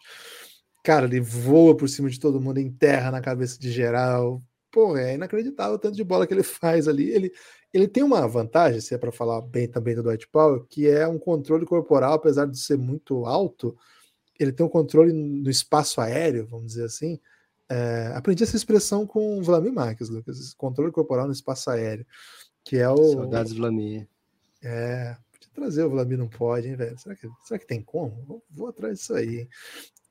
[0.85, 4.43] Cara, ele voa por cima de todo mundo, enterra na cabeça de geral.
[4.71, 7.11] Pô, é inacreditável o tanto de bola que ele faz ali.
[7.11, 7.33] Ele,
[7.73, 11.07] ele tem uma vantagem, se é para falar bem também do Dwight Powell, que é
[11.07, 13.77] um controle corporal, apesar de ser muito alto,
[14.39, 17.21] ele tem um controle no espaço aéreo, vamos dizer assim.
[17.69, 22.05] É, aprendi essa expressão com o Vladimir Marques, Lucas, controle corporal no espaço aéreo,
[22.65, 23.13] que é o...
[23.13, 24.09] Saudades Vladimir.
[24.63, 26.99] É, podia trazer o Vladimir, não pode, hein, velho?
[26.99, 28.25] Será que, será que tem como?
[28.27, 29.49] Vou, vou atrás disso aí,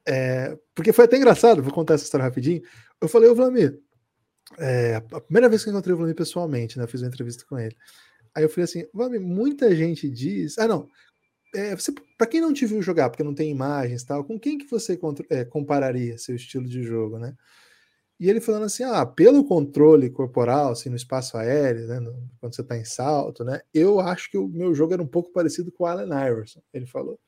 [0.05, 2.61] é, porque foi até engraçado, vou contar essa história rapidinho.
[2.99, 3.79] Eu falei, ô Vladimir,
[4.57, 6.87] é, a primeira vez que eu encontrei o Vladimir pessoalmente, né?
[6.87, 7.75] Fiz uma entrevista com ele.
[8.35, 10.57] Aí eu falei assim: Vladimir, muita gente diz.
[10.57, 10.87] Ah, não.
[11.55, 11.75] É,
[12.17, 14.99] para quem não te viu jogar, porque não tem imagens tal, com quem que você
[15.31, 17.35] é, compararia seu estilo de jogo, né?
[18.19, 21.99] E ele falando assim: ah, pelo controle corporal, assim, no espaço aéreo, né?
[21.99, 23.61] No, quando você está em salto, né?
[23.73, 26.85] Eu acho que o meu jogo era um pouco parecido com o Allen Iverson, ele
[26.85, 27.19] falou.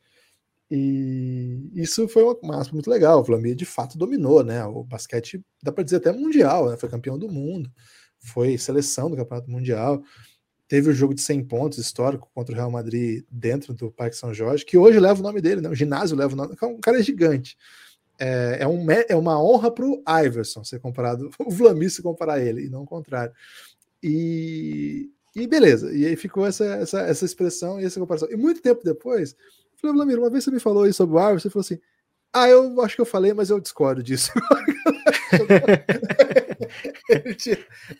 [0.73, 3.19] E isso foi uma massa muito legal.
[3.19, 4.63] O Flamengo de fato dominou, né?
[4.63, 6.77] O basquete, dá para dizer até mundial, né?
[6.77, 7.69] Foi campeão do mundo,
[8.17, 10.01] foi seleção do Campeonato Mundial.
[10.69, 14.33] Teve o jogo de 100 pontos histórico contra o Real Madrid dentro do Parque São
[14.33, 15.67] Jorge, que hoje leva o nome dele, né?
[15.67, 16.53] O ginásio leva o nome.
[16.53, 17.57] O cara é gigante.
[18.17, 22.35] É, é, um, é uma honra para o Iverson ser comparado, o Vlamir se comparar
[22.35, 23.33] a ele, e não o contrário.
[24.01, 28.31] E, e beleza, e aí ficou essa, essa, essa expressão e essa comparação.
[28.31, 29.35] E muito tempo depois,
[29.81, 31.79] Falei, Vladimir, uma vez você me falou isso sobre o Arthur, você falou assim:
[32.33, 34.31] ah, eu acho que eu falei, mas eu discordo disso.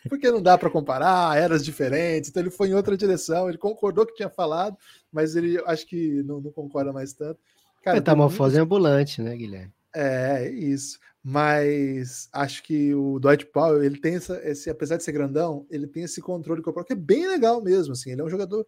[0.08, 4.06] Porque não dá para comparar, eras diferentes, então ele foi em outra direção, ele concordou
[4.06, 4.76] que tinha falado,
[5.12, 7.38] mas ele acho que não, não concorda mais tanto.
[7.82, 8.64] Cara, Metamorfose muito...
[8.64, 9.72] ambulante, né, Guilherme?
[9.94, 10.98] É, isso.
[11.22, 15.86] Mas acho que o Dwight Powell, ele tem essa, esse, apesar de ser grandão, ele
[15.86, 18.66] tem esse controle corporal que é bem legal mesmo, assim, ele é um jogador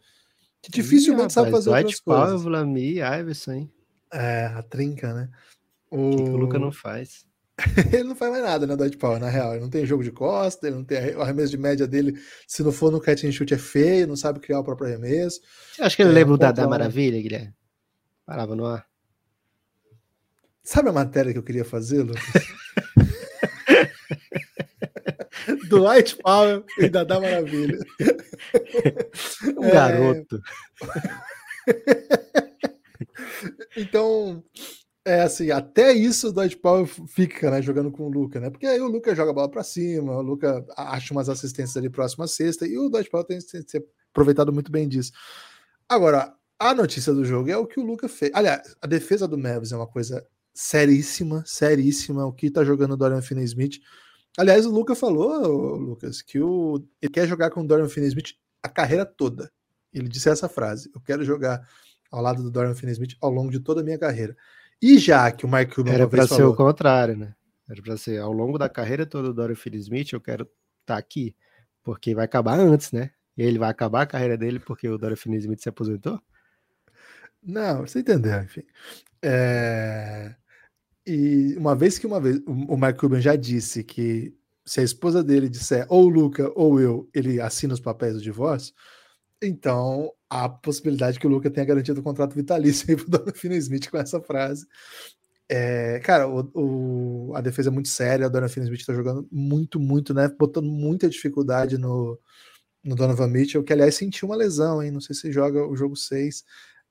[0.64, 2.42] que dificilmente Ih, sabe fazer Dwight outras Powell, coisas.
[2.42, 3.72] Vlamir, Iverson, hein?
[4.10, 5.28] É, a trinca, né?
[5.90, 7.26] O que, que o Luca não faz?
[7.92, 9.52] ele não faz mais nada, né, Dwight Powell, na real.
[9.52, 12.18] Ele não tem jogo de costa, ele não tem o arremesso de média dele.
[12.48, 15.40] Se não for no catch and shoot é feio, não sabe criar o próprio arremesso.
[15.72, 17.54] Você acha que ele é, lembra o Dadá Maravilha, Guilherme?
[18.24, 18.86] Parava no ar.
[20.62, 22.22] Sabe a matéria que eu queria fazer, Lucas?
[25.79, 27.79] Dwight Powell e Dadá Maravilha.
[29.59, 29.70] Um é...
[29.70, 30.41] garoto.
[33.77, 34.43] então,
[35.05, 38.51] é assim, até isso o Dwight Powell fica, né, jogando com o Luca, né?
[38.51, 41.91] Porque aí o Luca joga a bola para cima, o Luca acha umas assistências ali
[41.91, 43.64] próxima à sexta e o Dwight Powell tem ser
[44.11, 45.12] aproveitado muito bem disso.
[45.89, 48.31] Agora, a notícia do jogo é o que o Luca fez.
[48.35, 52.25] Aliás, a defesa do Mavis é uma coisa seríssima, seríssima.
[52.25, 53.81] O que tá jogando o Dorian Finney-Smith.
[54.37, 58.68] Aliás, o Luca falou, Lucas, que o, ele quer jogar com o Dorian Finney-Smith a
[58.68, 59.53] carreira toda.
[59.93, 61.66] Ele disse essa frase: Eu quero jogar
[62.11, 64.37] ao lado do Dorian Finney-Smith ao longo de toda a minha carreira.
[64.82, 67.35] E já que o Mike Cuban Era para ser falou, o contrário, né?
[67.68, 70.97] Era para ser ao longo da carreira toda do Dorian Finney-Smith, eu quero estar tá
[70.97, 71.35] aqui,
[71.82, 73.11] porque vai acabar antes, né?
[73.37, 76.20] E ele vai acabar a carreira dele porque o Dorian Finney-Smith se aposentou?
[77.43, 78.62] Não, você entendeu, enfim.
[79.22, 80.35] É...
[81.07, 84.34] E uma vez que uma vez o Mike Cuban já disse que
[84.64, 88.22] se a esposa dele disser ou o Luca ou eu, ele assina os papéis do
[88.22, 88.74] divórcio,
[89.42, 93.57] então há a possibilidade que o Luca tenha garantido o contrato vitalício aí pro Donovan
[93.57, 94.66] Smith com essa frase.
[95.46, 99.78] É, cara, o, o, a defesa é muito séria, o Donovan Smith tá jogando muito,
[99.78, 100.28] muito, né?
[100.38, 102.18] Botando muita dificuldade no,
[102.82, 104.90] no Donovan Mitchell, que aliás sentiu uma lesão, hein?
[104.90, 106.42] Não sei se joga o jogo 6.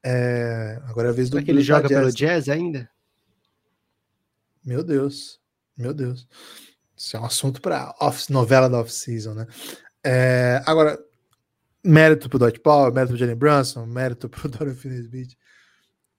[0.06, 2.00] É, agora é a vez Será do que ele joga jazz.
[2.00, 2.90] pelo Jazz ainda?
[4.64, 5.40] Meu Deus,
[5.78, 6.28] meu Deus.
[6.96, 7.94] Isso é um assunto para
[8.30, 9.48] novela da off-season, né?
[10.04, 10.98] É, agora,
[11.84, 15.36] mérito pro Dot Power, mérito pro Jalen Brunson, mérito pro Dorian Finney-Smith.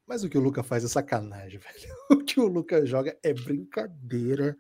[0.06, 1.94] Mas o que o Luca faz é sacanagem, velho.
[2.10, 4.56] O que o Luca joga é brincadeira.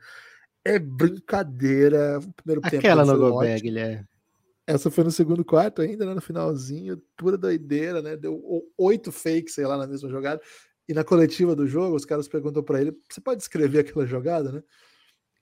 [0.64, 2.18] É brincadeira.
[2.18, 4.06] O primeiro Aquela tempo no Gobert, Guilherme.
[4.66, 6.14] Essa foi no segundo quarto ainda, né?
[6.14, 8.16] No finalzinho, pura doideira, né?
[8.16, 8.42] Deu
[8.78, 10.40] oito fakes, sei lá, na mesma jogada.
[10.88, 14.52] E na coletiva do jogo, os caras perguntam para ele: você pode descrever aquela jogada,
[14.52, 14.62] né?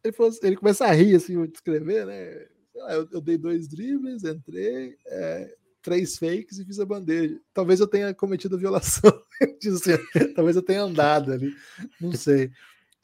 [0.05, 2.47] Ele, falou, ele começa a rir assim, descrever, né?
[2.75, 7.39] Eu, eu, dei dois dribles, entrei, é, três fakes e fiz a bandeja.
[7.53, 9.13] Talvez eu tenha cometido violação.
[9.41, 11.53] assim, talvez eu tenha andado ali,
[12.01, 12.51] não sei.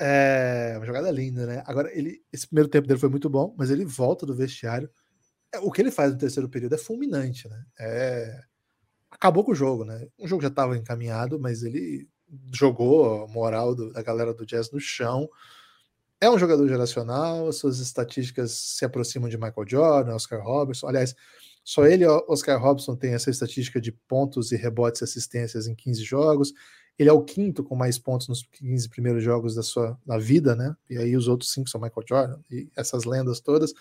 [0.01, 1.63] É uma jogada linda, né?
[1.67, 4.89] Agora, ele, esse primeiro tempo dele foi muito bom, mas ele volta do vestiário.
[5.53, 7.65] É, o que ele faz no terceiro período é fulminante, né?
[7.79, 8.41] É...
[9.11, 10.07] Acabou com o jogo, né?
[10.19, 12.09] O jogo já estava encaminhado, mas ele
[12.53, 15.29] jogou a moral do, da galera do Jazz no chão.
[16.21, 20.89] É um jogador geracional, suas estatísticas se aproximam de Michael Jordan, Oscar Robertson.
[20.89, 21.15] Aliás,
[21.63, 26.03] só ele, Oscar Robertson, tem essa estatística de pontos e rebotes e assistências em 15
[26.03, 26.53] jogos.
[26.99, 30.57] Ele é o quinto com mais pontos nos 15 primeiros jogos da sua da vida,
[30.57, 30.75] né?
[30.91, 33.73] E aí os outros cinco são Michael Jordan e essas lendas todas.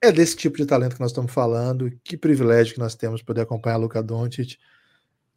[0.00, 1.90] É desse tipo de talento que nós estamos falando.
[2.04, 4.56] Que privilégio que nós temos poder acompanhar Luca Doncic.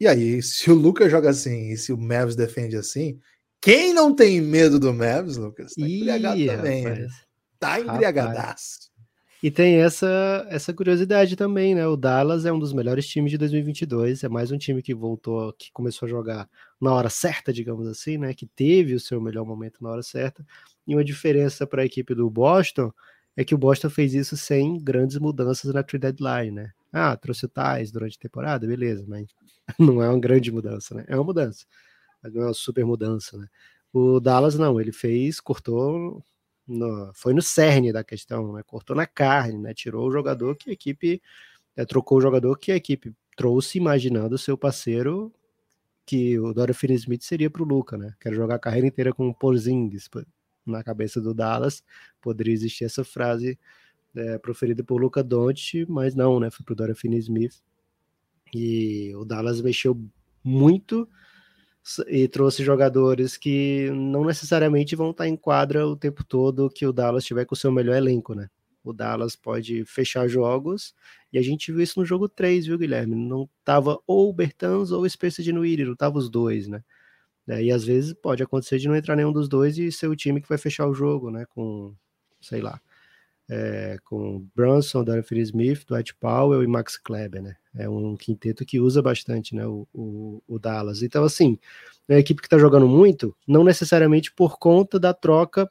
[0.00, 3.20] E aí, se o Luca joga assim e se o Mavs defende assim,
[3.60, 5.74] quem não tem medo do Mavs, Lucas?
[5.74, 6.84] Tá embriagado Ih, também.
[6.84, 7.06] Né?
[7.58, 8.90] Tá embriagadaço.
[9.42, 11.86] E tem essa, essa curiosidade também, né?
[11.86, 14.24] O Dallas é um dos melhores times de 2022.
[14.24, 16.48] É mais um time que voltou, que começou a jogar
[16.80, 18.32] na hora certa, digamos assim, né?
[18.32, 20.44] Que teve o seu melhor momento na hora certa.
[20.86, 22.90] E uma diferença para a equipe do Boston
[23.36, 26.70] é que o Boston fez isso sem grandes mudanças na trade deadline, né?
[26.92, 29.26] Ah, trouxe o Tais durante a temporada, beleza, mas
[29.78, 31.04] não é uma grande mudança, né?
[31.08, 31.66] É uma mudança,
[32.22, 33.48] mas não é uma super mudança, né?
[33.92, 36.22] O Dallas não, ele fez, cortou,
[36.66, 38.62] no, foi no cerne da questão, né?
[38.64, 39.74] Cortou na carne, né?
[39.74, 41.20] Tirou o jogador que a equipe,
[41.76, 45.32] é, trocou o jogador que a equipe trouxe, imaginando o seu parceiro
[46.06, 48.14] que o Dora Finney-Smith seria para o Luca, né?
[48.20, 50.08] Quero jogar a carreira inteira com o Porzingis
[50.66, 51.82] na cabeça do Dallas,
[52.20, 53.58] poderia existir essa frase
[54.14, 56.50] é, proferida por Luca Doncic, mas não, né?
[56.50, 57.62] Foi pro Dora Finney-Smith.
[58.54, 60.00] E o Dallas mexeu
[60.42, 61.08] muito
[62.08, 66.92] e trouxe jogadores que não necessariamente vão estar em quadra o tempo todo que o
[66.92, 68.48] Dallas tiver com o seu melhor elenco, né?
[68.82, 70.94] O Dallas pode fechar jogos
[71.32, 73.14] e a gente viu isso no jogo 3, viu, Guilherme?
[73.14, 76.82] Não tava ou o Bertans ou o Spencer de Nuiri, não tava os dois, né?
[77.48, 80.40] E às vezes pode acontecer de não entrar nenhum dos dois e ser o time
[80.40, 81.44] que vai fechar o jogo, né?
[81.50, 81.94] Com,
[82.40, 82.80] sei lá,
[83.48, 87.56] é, com Brunson, Darren Smith, Dwight Powell e Max Kleber, né?
[87.74, 89.66] É um quinteto que usa bastante, né?
[89.66, 91.02] O, o, o Dallas.
[91.02, 91.58] Então, assim,
[92.08, 95.70] é uma equipe que está jogando muito, não necessariamente por conta da troca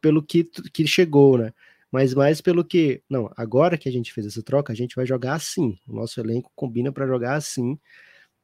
[0.00, 1.52] pelo que, que chegou, né?
[1.90, 5.06] mas mais pelo que, não, agora que a gente fez essa troca, a gente vai
[5.06, 5.78] jogar assim.
[5.86, 7.78] O nosso elenco combina para jogar assim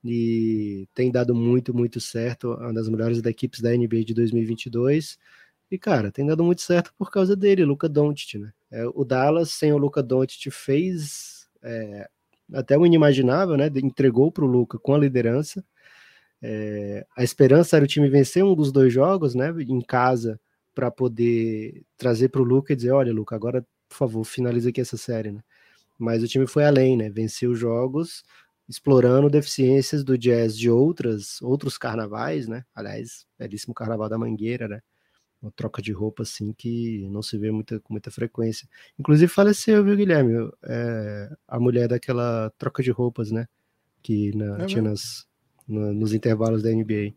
[0.04, 2.54] e tem dado muito, muito certo.
[2.54, 5.18] Uma das melhores da equipes da NBA de 2022.
[5.70, 8.52] E, cara, tem dado muito certo por causa dele, Luca Doncic, né?
[8.70, 12.08] É, o Dallas, sem o Luca Doncic, fez é,
[12.52, 13.70] até o inimaginável, né?
[13.76, 15.64] Entregou para o Luca com a liderança.
[16.42, 19.50] É, a esperança era o time vencer um dos dois jogos, né?
[19.68, 20.40] Em casa,
[20.74, 24.80] para poder trazer para o Luca e dizer: olha, Luca, agora, por favor, finaliza aqui
[24.80, 25.40] essa série, né?
[25.98, 27.10] Mas o time foi além, né?
[27.10, 28.24] Venceu os jogos,
[28.68, 32.64] explorando deficiências do jazz de outras, outros carnavais, né?
[32.74, 34.80] Aliás, belíssimo carnaval da Mangueira, né?
[35.42, 38.68] Uma troca de roupa assim que não se vê muita, com muita frequência.
[38.98, 40.48] Inclusive faleceu, viu, Guilherme?
[40.62, 43.48] É, a mulher daquela troca de roupas, né?
[44.00, 45.26] Que na, é tinha nas,
[45.66, 47.12] no, nos intervalos da NBA.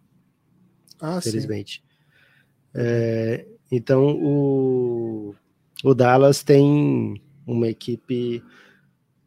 [0.99, 1.83] Ah, felizmente.
[2.73, 5.35] É, então o,
[5.83, 8.43] o Dallas tem uma equipe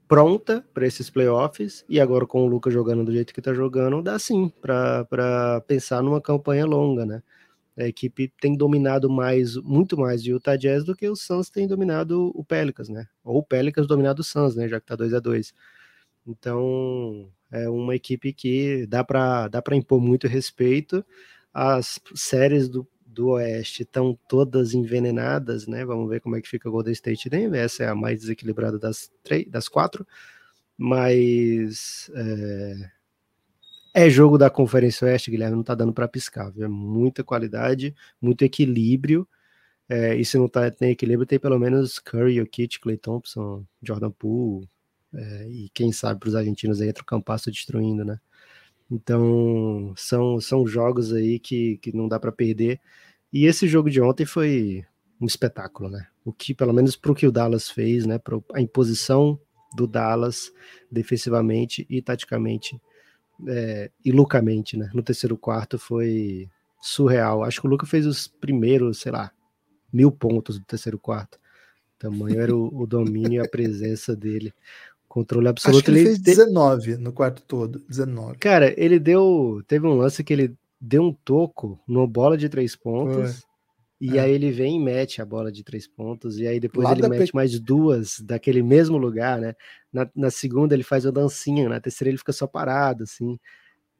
[0.08, 4.02] pronta para esses playoffs e agora com o Lucas jogando do jeito que está jogando,
[4.02, 7.22] dá sim para pensar numa campanha longa, né?
[7.78, 11.68] A equipe tem dominado mais, muito mais o Utah Jazz do que o Suns tem
[11.68, 13.06] dominado o Pelicans, né?
[13.24, 14.68] Ou o Pelicans dominado o Suns, né?
[14.68, 15.54] Já que tá 2 a 2
[16.26, 21.04] Então, é uma equipe que dá para dá para impor muito respeito.
[21.54, 25.84] As séries do, do Oeste estão todas envenenadas, né?
[25.84, 27.60] Vamos ver como é que fica o Golden State Denver.
[27.60, 30.06] Essa é a mais desequilibrada das três, das quatro.
[30.76, 32.90] Mas é,
[33.98, 36.50] é jogo da Conferência Oeste, Guilherme, não tá dando para piscar.
[36.52, 36.64] Viu?
[36.64, 37.92] É muita qualidade,
[38.22, 39.26] muito equilíbrio.
[39.88, 44.12] É, e se não tá, tem equilíbrio, tem pelo menos Curry, Kit, Clay Thompson, Jordan
[44.12, 44.68] Poole,
[45.12, 48.20] é, e quem sabe para os argentinos aí entra o Campasso destruindo, né?
[48.88, 52.80] Então são, são jogos aí que, que não dá para perder.
[53.32, 54.84] E esse jogo de ontem foi
[55.20, 56.06] um espetáculo, né?
[56.24, 58.18] O que, pelo menos para o que o Dallas fez, né?
[58.18, 59.40] Para a imposição
[59.74, 60.52] do Dallas
[60.90, 62.80] defensivamente e taticamente
[63.46, 64.90] é, e lucamente, né?
[64.94, 66.48] No terceiro quarto foi
[66.80, 67.44] surreal.
[67.44, 69.30] Acho que o Luca fez os primeiros, sei lá,
[69.92, 71.36] mil pontos do terceiro quarto.
[71.96, 74.52] O tamanho era o, o domínio e a presença dele.
[75.08, 75.78] Controle absoluto.
[75.78, 77.82] Acho que ele, ele fez 19 no quarto todo.
[77.88, 78.38] 19.
[78.38, 79.62] Cara, ele deu.
[79.66, 83.46] Teve um lance que ele deu um toco numa bola de três pontos.
[84.00, 84.20] E é.
[84.20, 87.08] aí ele vem e mete a bola de três pontos, e aí depois Lá ele
[87.08, 87.34] mete pe...
[87.34, 89.54] mais duas daquele mesmo lugar, né?
[89.92, 93.38] Na, na, segunda ele faz a dancinha, na terceira ele fica só parado, assim.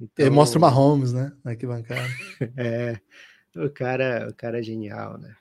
[0.01, 0.24] Então...
[0.24, 1.32] Ele mostra uma Holmes, né?
[1.44, 2.09] Aqui bancada.
[2.57, 3.01] é,
[3.57, 5.34] o cara, o cara é genial, né?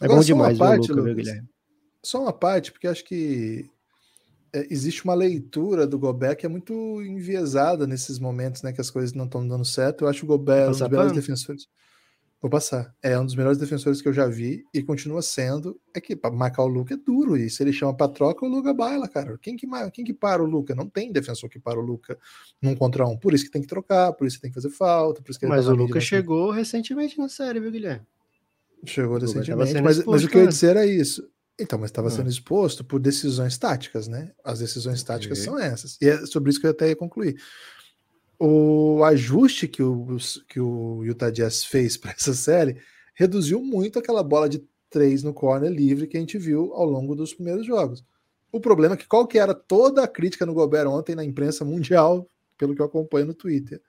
[0.00, 1.48] É Agora, bom demais parte, o Luca, Lucas, Guilherme?
[2.02, 3.70] Só uma parte, porque acho que
[4.52, 8.72] é, existe uma leitura do Gobert que é muito enviesada nesses momentos, né?
[8.72, 10.04] Que as coisas não estão dando certo.
[10.04, 11.66] Eu acho o Gobert um dos melhores defensores.
[12.40, 12.94] Vou passar.
[13.02, 15.80] É um dos melhores defensores que eu já vi e continua sendo.
[15.92, 18.48] É que para marcar o Luca é duro e se ele chama para troca, o
[18.48, 19.36] Luca baila, cara.
[19.42, 20.72] Quem que, quem que para o Luca?
[20.72, 22.16] Não tem defensor que para o Luca
[22.62, 23.16] num contra um.
[23.16, 25.20] Por isso que tem que trocar, por isso que tem que fazer falta.
[25.20, 28.06] Por isso que mas o Luca chegou recentemente na série, viu, Guilherme?
[28.84, 31.28] Chegou recentemente, mas, mas, o que eu ia dizer é isso.
[31.58, 34.30] Então, mas estava sendo exposto por decisões táticas, né?
[34.44, 35.98] As decisões táticas são essas.
[36.00, 37.36] E é sobre isso que eu até ia concluir.
[38.38, 40.16] O ajuste que o,
[40.48, 42.76] que o Utah Jazz fez para essa série
[43.14, 47.14] reduziu muito aquela bola de três no corner livre que a gente viu ao longo
[47.14, 48.04] dos primeiros jogos.
[48.50, 51.64] O problema é que qual que era toda a crítica no Gobert ontem na imprensa
[51.64, 53.80] mundial, pelo que eu acompanho no Twitter.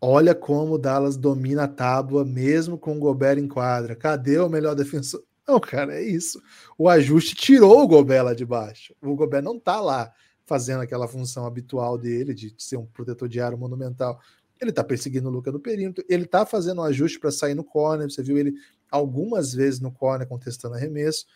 [0.00, 3.96] Olha como o Dallas domina a tábua mesmo com o Gobert em quadra.
[3.96, 5.22] Cadê o melhor defensor?
[5.48, 6.40] Não, cara, é isso.
[6.76, 8.94] O ajuste tirou o Gobert lá de baixo.
[9.00, 10.12] O Gobert não tá lá
[10.46, 14.20] fazendo aquela função habitual dele de ser um protetor de aro monumental.
[14.60, 17.64] Ele tá perseguindo o Luca no perímetro, ele tá fazendo um ajuste para sair no
[17.64, 18.10] corner.
[18.10, 18.54] Você viu ele
[18.90, 21.26] algumas vezes no corner contestando arremesso,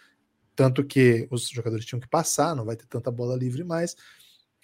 [0.54, 3.96] tanto que os jogadores tinham que passar, não vai ter tanta bola livre mais.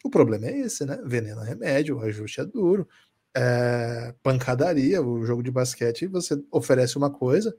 [0.04, 0.98] O problema é esse, né?
[1.04, 2.88] Veneno é remédio, o ajuste é duro,
[3.34, 7.54] é pancadaria, o jogo de basquete, você oferece uma coisa,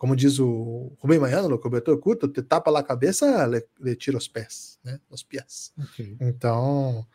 [0.00, 3.94] como diz o Rubem Manhã, no cobertor curto, te tapa lá a cabeça, le, le
[3.94, 4.98] tira os pés, né?
[5.10, 5.74] Os pés.
[5.78, 6.16] Okay.
[6.18, 7.06] Então,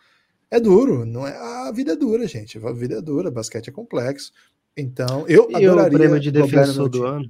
[0.52, 1.36] é duro, não é?
[1.36, 2.60] A vida é dura, gente.
[2.60, 4.32] A vida é dura, basquete é complexo.
[4.78, 7.28] Então, eu e adoraria o prêmio de defensor do ano.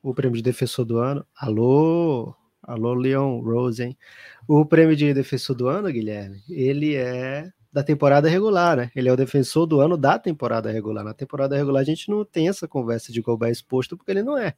[0.00, 1.26] O prêmio de defensor do ano.
[1.34, 2.32] Alô,
[2.62, 3.98] alô, Leon Rose, hein?
[4.46, 8.92] O prêmio de defensor do ano, Guilherme, ele é da temporada regular, né?
[8.94, 11.02] Ele é o defensor do ano da temporada regular.
[11.02, 14.38] Na temporada regular a gente não tem essa conversa de Gobert exposto porque ele não
[14.38, 14.54] é.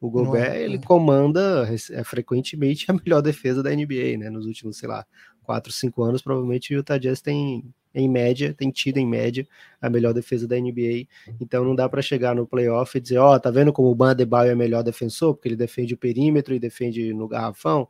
[0.00, 4.30] O Gobert, é, ele comanda é, frequentemente a melhor defesa da NBA, né?
[4.30, 5.04] Nos últimos, sei lá,
[5.42, 9.46] 4, 5 anos, provavelmente o Utah Jazz tem em média, tem tido em média
[9.80, 11.06] a melhor defesa da NBA.
[11.40, 13.94] Então não dá para chegar no playoff e dizer, ó, oh, tá vendo como o
[13.94, 14.14] Ban
[14.46, 17.88] é melhor defensor, porque ele defende o perímetro e defende no garrafão.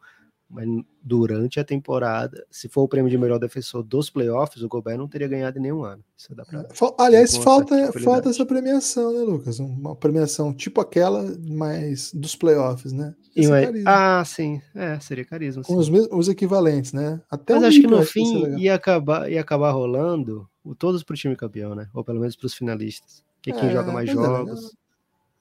[0.51, 0.66] Mas
[1.03, 5.07] durante a temporada, se for o prêmio de melhor defensor dos playoffs, o Gobert não
[5.07, 6.03] teria ganhado em nenhum ano.
[6.16, 6.66] Isso dá pra,
[6.99, 9.59] Aliás, falta, falta essa premiação, né, Lucas?
[9.59, 13.14] Uma premiação tipo aquela, mas dos playoffs, né?
[13.36, 13.42] É
[13.84, 14.61] ah, sim.
[14.74, 15.62] É, seria carisma.
[15.62, 17.20] Com os, os, equivalentes, né?
[17.30, 21.74] Até mas acho que no fim ia acabar, ia acabar rolando todos pro time campeão,
[21.74, 21.88] né?
[21.94, 23.22] Ou pelo menos pros finalistas.
[23.42, 24.74] Que é, quem joga mais é jogos.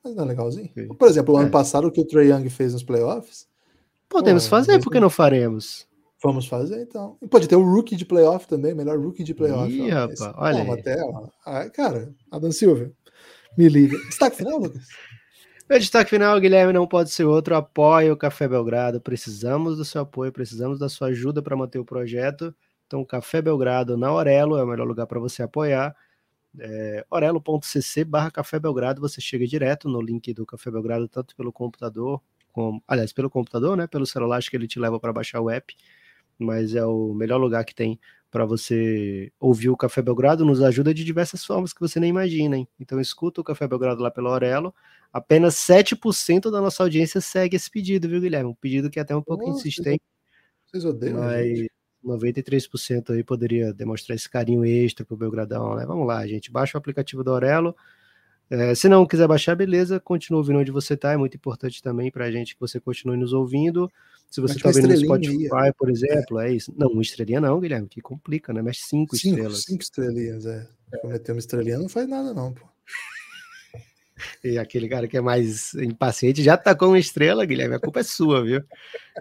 [0.04, 0.70] mas não é legalzinho.
[1.00, 1.52] Por exemplo, o ano é.
[1.52, 3.48] passado, o que o Trey Young fez nos playoffs
[4.10, 5.88] Podemos Pô, fazer, por que não faremos?
[6.24, 7.18] Vamos fazer então.
[7.30, 9.72] pode ter o rookie de playoff também, melhor rookie de playoff.
[9.72, 10.66] Ih, rapaz, olha.
[10.66, 11.70] Pô, até, ó.
[11.70, 12.92] cara, Adam Silva,
[13.58, 13.98] me liga.
[14.08, 14.88] Destaque final, Lucas?
[15.70, 17.54] Meu destaque final, Guilherme, não pode ser outro.
[17.54, 19.02] Apoie o Café Belgrado.
[19.02, 22.56] Precisamos do seu apoio, precisamos da sua ajuda para manter o projeto.
[22.86, 25.94] Então, Café Belgrado na Orelo é o melhor lugar para você apoiar.
[26.58, 31.52] É, orelo.cc barra Café Belgrado, você chega direto no link do Café Belgrado, tanto pelo
[31.52, 32.22] computador
[32.88, 33.88] aliás, pelo computador, né?
[33.88, 35.76] Pelo celular, acho que ele te leva para baixar o app,
[36.38, 38.00] mas é o melhor lugar que tem
[38.30, 42.58] para você ouvir o Café Belgrado, nos ajuda de diversas formas que você nem imagina,
[42.58, 42.68] hein?
[42.80, 44.74] Então escuta o Café Belgrado lá pelo Aurelo.
[45.12, 48.50] Apenas 7% da nossa audiência segue esse pedido, viu, Guilherme?
[48.50, 50.02] Um pedido que é até um pouco Nossa, insistente.
[50.66, 51.72] Vocês odeiam, mas gente.
[52.04, 55.86] 93% aí poderia demonstrar esse carinho extra pro Belgradão, né?
[55.86, 56.52] Vamos lá, gente.
[56.52, 57.76] Baixa o aplicativo do Aurelo
[58.50, 62.10] é, se não quiser baixar, beleza, continua ouvindo onde você está, é muito importante também
[62.10, 63.92] para a gente que você continue nos ouvindo.
[64.30, 66.50] Se você está vendo no Spotify, aí, por exemplo, é.
[66.50, 66.54] é.
[66.54, 66.74] isso.
[66.78, 68.62] Não, uma estrelinha não, Guilherme, que complica, né?
[68.62, 69.64] Mas cinco, cinco estrelas.
[69.64, 70.68] Cinco estrelinhas, é.
[71.02, 72.66] Cometer uma estrelinha não faz nada, não, pô.
[74.44, 78.00] E aquele cara que é mais impaciente já tá com uma estrela, Guilherme, a culpa
[78.00, 78.64] é sua, viu?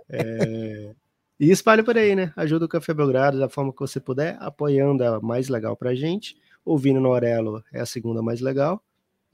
[0.08, 0.94] É...
[1.38, 2.32] E espalhe por aí, né?
[2.34, 6.34] Ajuda o Café Belgrado da forma que você puder, apoiando a mais legal pra gente.
[6.64, 8.82] Ouvindo no Orelo é a segunda mais legal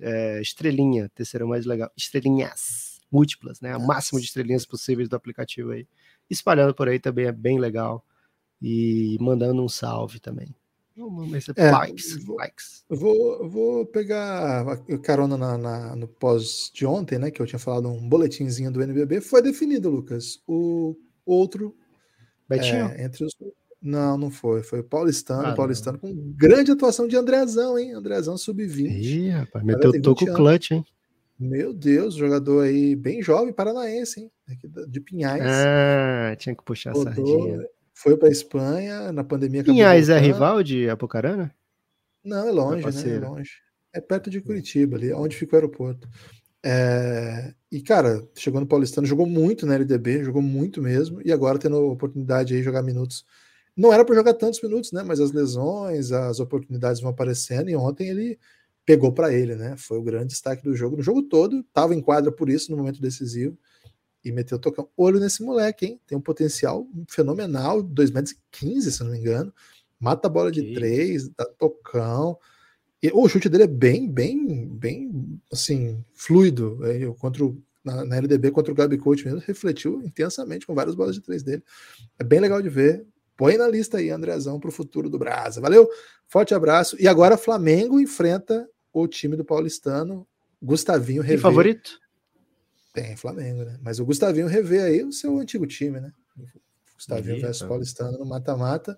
[0.02, 3.76] é, estrelinha, terceira mais legal, estrelinhas múltiplas, né?
[3.76, 5.86] O máximo de estrelinhas possíveis do aplicativo aí.
[6.28, 8.04] Espalhando por aí também é bem legal.
[8.60, 10.54] E mandando um salve também.
[11.56, 12.84] É, likes, vou, likes.
[12.88, 14.64] Vou, vou pegar
[15.02, 17.30] carona na, na, no pós de ontem, né?
[17.30, 19.20] Que eu tinha falado um boletinzinho do NBB.
[19.20, 20.42] Foi definido, Lucas.
[20.46, 21.76] O outro.
[22.48, 22.86] Betinho?
[22.88, 23.34] É, entre os,
[23.82, 24.62] não, não foi.
[24.62, 25.48] Foi o Paulistano.
[25.48, 27.92] Ah, Paulistano com grande atuação de Andrezão, hein?
[27.92, 28.90] Andrezão sub-20.
[28.90, 30.86] Ih, rapaz, meteu o toco clutch, hein?
[31.38, 34.30] Meu Deus, jogador aí bem jovem, paranaense, hein?
[34.86, 35.42] De Pinhais.
[35.44, 37.66] Ah, tinha que puxar Rodou, a sardinha.
[37.92, 39.64] Foi para Espanha, na pandemia.
[39.64, 41.52] Pinhais é rival de Apocarana?
[42.24, 43.16] Não, é longe, né?
[43.16, 43.50] É longe.
[43.92, 46.08] É perto de Curitiba, ali, onde fica o aeroporto.
[46.64, 51.58] É, e, cara, chegou no Paulistano, jogou muito na LDB, jogou muito mesmo, e agora
[51.58, 53.24] tendo a oportunidade aí de jogar minutos
[53.76, 55.02] não era para jogar tantos minutos, né?
[55.02, 58.38] Mas as lesões, as oportunidades vão aparecendo e ontem ele
[58.84, 59.76] pegou para ele, né?
[59.76, 60.96] Foi o grande destaque do jogo.
[60.96, 63.56] No jogo todo, estava em quadra por isso no momento decisivo
[64.24, 64.88] e meteu o tocão.
[64.96, 66.00] Olho nesse moleque, hein?
[66.06, 69.52] Tem um potencial fenomenal, 2,15 metros, se não me engano.
[69.98, 72.36] Mata a bola de três, dá tocão.
[73.02, 76.78] E o chute dele é bem, bem, bem, assim, fluido.
[76.84, 80.94] É, contra o, na, na LDB contra o Gabi Coach mesmo, refletiu intensamente com várias
[80.94, 81.62] bolas de três dele.
[82.18, 83.04] É bem legal de ver.
[83.36, 85.60] Põe na lista aí, Andrezão, para o futuro do Brasa.
[85.60, 85.88] Valeu?
[86.28, 86.96] Forte abraço.
[87.00, 90.26] E agora Flamengo enfrenta o time do Paulistano.
[90.62, 91.40] Gustavinho revê.
[91.40, 91.98] favorito?
[92.92, 93.78] Tem Flamengo, né?
[93.82, 96.12] Mas o Gustavinho revê aí o seu antigo time, né?
[96.94, 98.96] Gustavinho versus Paulistano no mata-mata.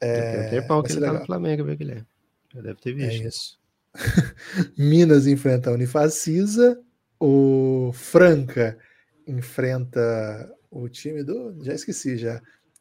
[0.00, 2.06] É, tem pau que ele tá no Flamengo, viu, Guilherme?
[2.54, 3.22] Já deve ter visto.
[3.22, 3.58] É isso.
[4.76, 6.80] Minas enfrenta a Unifacisa.
[7.20, 8.78] O Franca
[9.26, 11.56] enfrenta o time do.
[11.62, 12.40] Já esqueci já.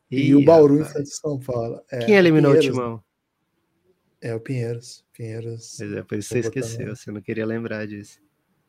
[0.09, 0.91] E, e o Bauru rapaz.
[0.91, 1.81] enfrenta São Paulo.
[1.91, 3.03] É, Quem eliminou Pinheiros, o Timão?
[4.21, 5.05] É o Pinheiros.
[5.13, 5.75] Pinheiros.
[5.77, 8.19] Pois é, por isso você esqueceu, você não queria lembrar disso.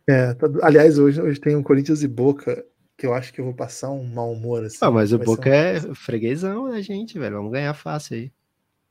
[0.08, 2.64] É, tá, aliás, hoje, hoje tem um Corinthians e Boca
[2.96, 4.64] que eu acho que eu vou passar um mau humor.
[4.64, 5.52] Assim, ah, mas o Boca um...
[5.52, 7.36] é freguesão da gente, velho.
[7.36, 8.32] Vamos ganhar fácil aí.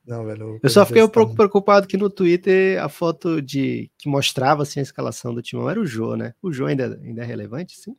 [0.06, 0.58] Não, velho.
[0.62, 1.36] Eu só fiquei um pouco tá...
[1.36, 5.78] preocupado que no Twitter a foto de que mostrava assim, a escalação do Timão era
[5.78, 6.32] o Jô, né?
[6.40, 7.94] O Jô ainda, ainda é relevante, sim?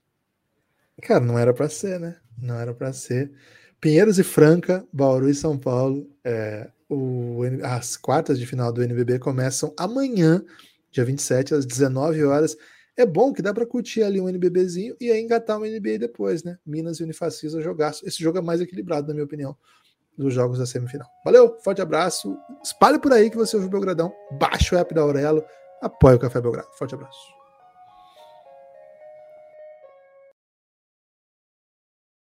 [1.03, 2.17] Cara, não era para ser, né?
[2.35, 3.31] Não era para ser.
[3.80, 6.09] Pinheiros e Franca, Bauru e São Paulo.
[6.23, 10.43] É, o, as quartas de final do NBB começam amanhã,
[10.91, 12.57] dia 27, às 19 horas.
[12.97, 16.43] É bom que dá para curtir ali um NBBzinho e aí engatar um NBA depois,
[16.43, 16.57] né?
[16.65, 17.93] Minas e Unifacisa jogar.
[18.03, 19.55] Esse jogo é mais equilibrado, na minha opinião,
[20.17, 21.07] dos jogos da semifinal.
[21.23, 22.38] Valeu, forte abraço.
[22.61, 24.11] Espalhe por aí que você ouviu o Belgradão.
[24.38, 25.41] Baixe o app da Aurelo.
[25.82, 26.67] Apoie o Café Belgrado.
[26.77, 27.38] Forte abraço.